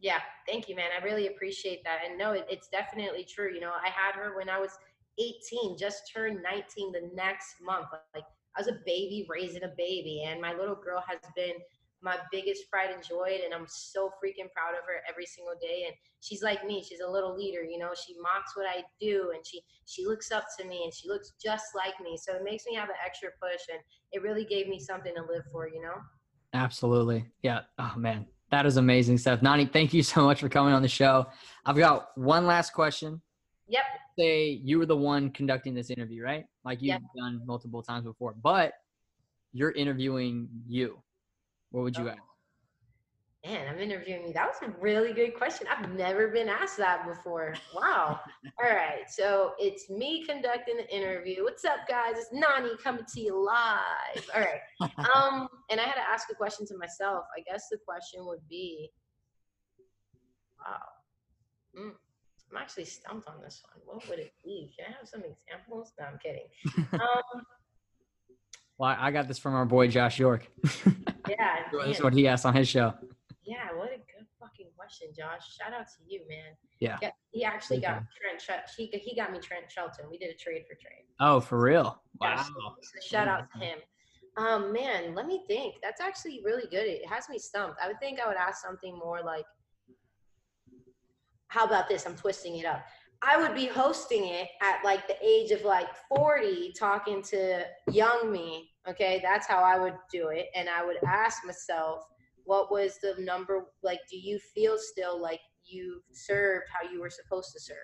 [0.00, 0.20] Yeah.
[0.48, 0.90] Thank you man.
[0.98, 2.00] I really appreciate that.
[2.06, 3.52] And no it, it's definitely true.
[3.54, 4.72] You know i had her when i was
[5.18, 7.86] 18 just turned 19 the next month.
[8.14, 8.24] Like
[8.56, 11.54] i was a baby raising a baby and my little girl has been
[12.02, 15.84] my biggest pride and joy and i'm so freaking proud of her every single day
[15.86, 17.90] and she's like me she's a little leader you know?
[18.06, 21.32] She mocks what i do and she she looks up to me and she looks
[21.42, 23.80] just like me so it makes me have an extra push and
[24.12, 25.94] it really gave me something to live for you know?
[26.52, 27.26] Absolutely.
[27.42, 27.60] Yeah.
[27.78, 28.26] Oh man.
[28.50, 31.26] That is amazing stuff nani thank you so much for coming on the show.
[31.64, 33.20] I've got one last question.
[33.68, 33.82] Yep.
[34.18, 36.44] Say you were the one conducting this interview right?
[36.64, 37.02] Like you've yep.
[37.16, 38.72] done multiple times before but
[39.52, 40.98] you're interviewing you
[41.70, 42.10] what would you oh.
[42.10, 42.22] ask?
[43.46, 44.32] Man, I'm interviewing you.
[44.32, 45.68] That was a really good question.
[45.70, 47.54] I've never been asked that before.
[47.76, 48.18] Wow.
[48.60, 49.08] All right.
[49.08, 51.44] So it's me conducting the interview.
[51.44, 52.14] What's up, guys?
[52.16, 54.28] It's Nani coming to you live.
[54.34, 54.90] All right.
[55.14, 57.26] Um, and I had to ask a question to myself.
[57.36, 58.90] I guess the question would be,
[60.58, 61.80] wow.
[61.80, 61.92] Mm,
[62.50, 63.80] I'm actually stumped on this one.
[63.84, 64.72] What would it be?
[64.76, 65.92] Can I have some examples?
[66.00, 66.48] No, I'm kidding.
[67.00, 67.42] Um,
[68.78, 70.46] well, I got this from our boy Josh York.
[71.28, 72.92] yeah, that's what he asked on his show.
[73.44, 75.56] Yeah, what a good fucking question, Josh.
[75.56, 76.52] Shout out to you, man.
[76.80, 76.98] Yeah,
[77.30, 78.02] he, actually got
[78.38, 78.62] Trent.
[78.76, 80.06] He he got me Trent Shelton.
[80.10, 81.04] We did a trade for trade.
[81.20, 82.02] Oh, for real?
[82.20, 82.44] Wow.
[82.82, 83.78] so shout out to him.
[84.36, 85.76] Um, man, let me think.
[85.82, 86.86] That's actually really good.
[86.86, 87.78] It has me stumped.
[87.82, 89.46] I would think I would ask something more like,
[91.48, 92.84] "How about this?" I'm twisting it up.
[93.22, 98.30] I would be hosting it at like the age of like 40, talking to young
[98.30, 98.70] me.
[98.88, 100.46] Okay, that's how I would do it.
[100.54, 102.04] And I would ask myself,
[102.44, 103.66] what was the number?
[103.82, 107.76] Like, do you feel still like you served how you were supposed to serve?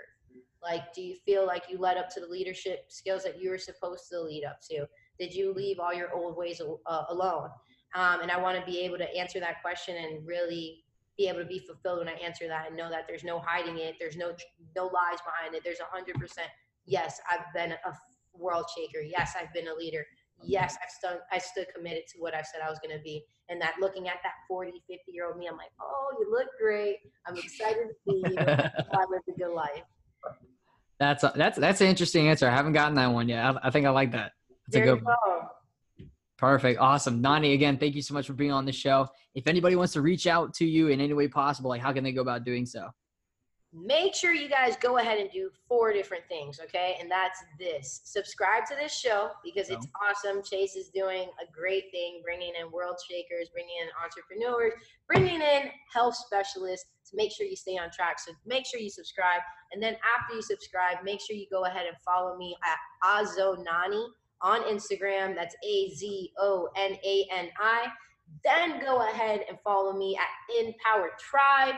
[0.62, 3.59] Like, do you feel like you led up to the leadership skills that you were
[3.59, 4.87] supposed to lead up to?
[5.18, 7.49] Did you leave all your old ways uh, alone?
[7.95, 10.85] Um, and I want to be able to answer that question and really
[11.22, 13.78] be able to be fulfilled when I answer that and know that there's no hiding
[13.78, 13.94] it.
[14.00, 14.32] There's no
[14.74, 15.62] no lies behind it.
[15.64, 16.48] There's a hundred percent.
[16.84, 17.92] Yes, I've been a
[18.34, 19.00] world shaker.
[19.00, 20.04] Yes, I've been a leader.
[20.42, 23.24] yes, I've stood I stood committed to what I said I was gonna be.
[23.48, 26.48] And that looking at that 40, 50 year old me, I'm like, oh, you look
[26.60, 26.96] great.
[27.26, 28.38] I'm excited to see you.
[28.38, 29.84] I lived a good life.
[30.98, 32.48] That's a, that's that's an interesting answer.
[32.48, 33.44] I haven't gotten that one yet.
[33.44, 34.32] I, I think I like that.
[34.66, 35.16] That's there a good you one.
[35.24, 35.48] go.
[36.43, 36.80] Perfect.
[36.80, 37.20] Awesome.
[37.20, 39.07] Nani, again, thank you so much for being on the show.
[39.36, 42.03] If anybody wants to reach out to you in any way possible, like how can
[42.03, 42.88] they go about doing so?
[43.74, 46.97] make sure you guys go ahead and do four different things, okay?
[47.01, 50.43] And that's this subscribe to this show because it's awesome.
[50.43, 54.74] Chase is doing a great thing, bringing in world shakers, bringing in entrepreneurs,
[55.09, 58.20] bringing in health specialists to make sure you stay on track.
[58.20, 59.40] So make sure you subscribe.
[59.72, 62.76] And then after you subscribe, make sure you go ahead and follow me at
[63.09, 64.05] Azonani
[64.43, 65.34] on Instagram.
[65.34, 67.86] That's A Z O N A N I.
[68.45, 71.74] Then go ahead and follow me at In Power Tribe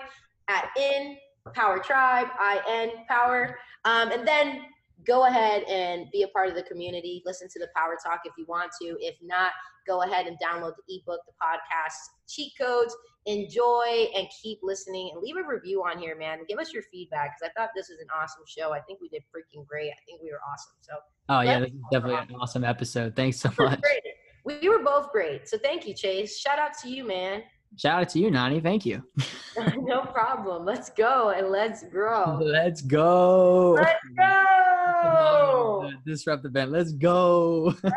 [0.49, 1.17] at In
[1.53, 2.29] Power Tribe,
[2.69, 3.59] IN Power.
[3.85, 4.63] Um, and then
[5.07, 7.23] go ahead and be a part of the community.
[7.27, 8.97] Listen to the Power Talk if you want to.
[9.01, 9.53] If not,
[9.87, 11.95] go ahead and download the ebook, the podcast,
[12.29, 12.97] cheat codes.
[13.27, 16.41] Enjoy and keep listening and leave a review on here, man.
[16.47, 18.73] Give us your feedback because I thought this was an awesome show.
[18.73, 19.91] I think we did freaking great.
[19.91, 20.73] I think we were awesome.
[20.81, 20.93] So,
[21.31, 23.17] Oh yeah, this is definitely an awesome episode.
[23.17, 23.81] Thanks so much.
[23.81, 24.03] great.
[24.45, 25.49] We were both great.
[25.49, 26.39] So, thank you, Chase.
[26.39, 27.43] Shout out to you, man.
[27.77, 28.61] Shout out to you, Nani.
[28.61, 29.03] Thank you.
[29.79, 30.65] no problem.
[30.65, 32.39] Let's go and let's grow.
[32.41, 33.73] Let's go.
[33.73, 35.91] Let's go.
[36.07, 36.71] Disrupt event.
[36.71, 37.71] Let's go.
[37.83, 37.91] Go.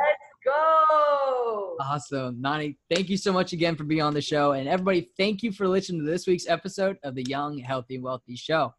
[1.80, 2.41] Awesome.
[2.41, 4.53] Nani, thank you so much again for being on the show.
[4.53, 8.36] And everybody, thank you for listening to this week's episode of the Young, Healthy, Wealthy
[8.36, 8.73] Show.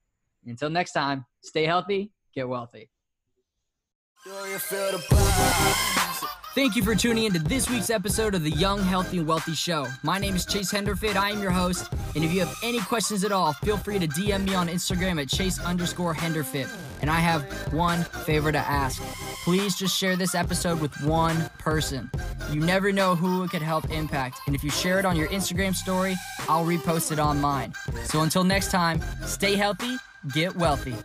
[0.47, 2.91] Until next time, stay healthy, get wealthy.
[6.55, 9.87] Thank you for tuning into this week's episode of the Young, Healthy, and Wealthy Show.
[10.03, 11.15] My name is Chase Henderfit.
[11.15, 11.93] I am your host.
[12.17, 15.23] And if you have any questions at all, feel free to DM me on Instagram
[15.23, 16.69] at chase underscore Henderfit.
[17.01, 19.01] And I have one favor to ask.
[19.45, 22.11] Please just share this episode with one person.
[22.51, 24.41] You never know who it could help impact.
[24.47, 26.17] And if you share it on your Instagram story,
[26.49, 27.73] I'll repost it on mine.
[28.05, 29.97] So until next time, stay healthy,
[30.33, 30.97] get wealthy.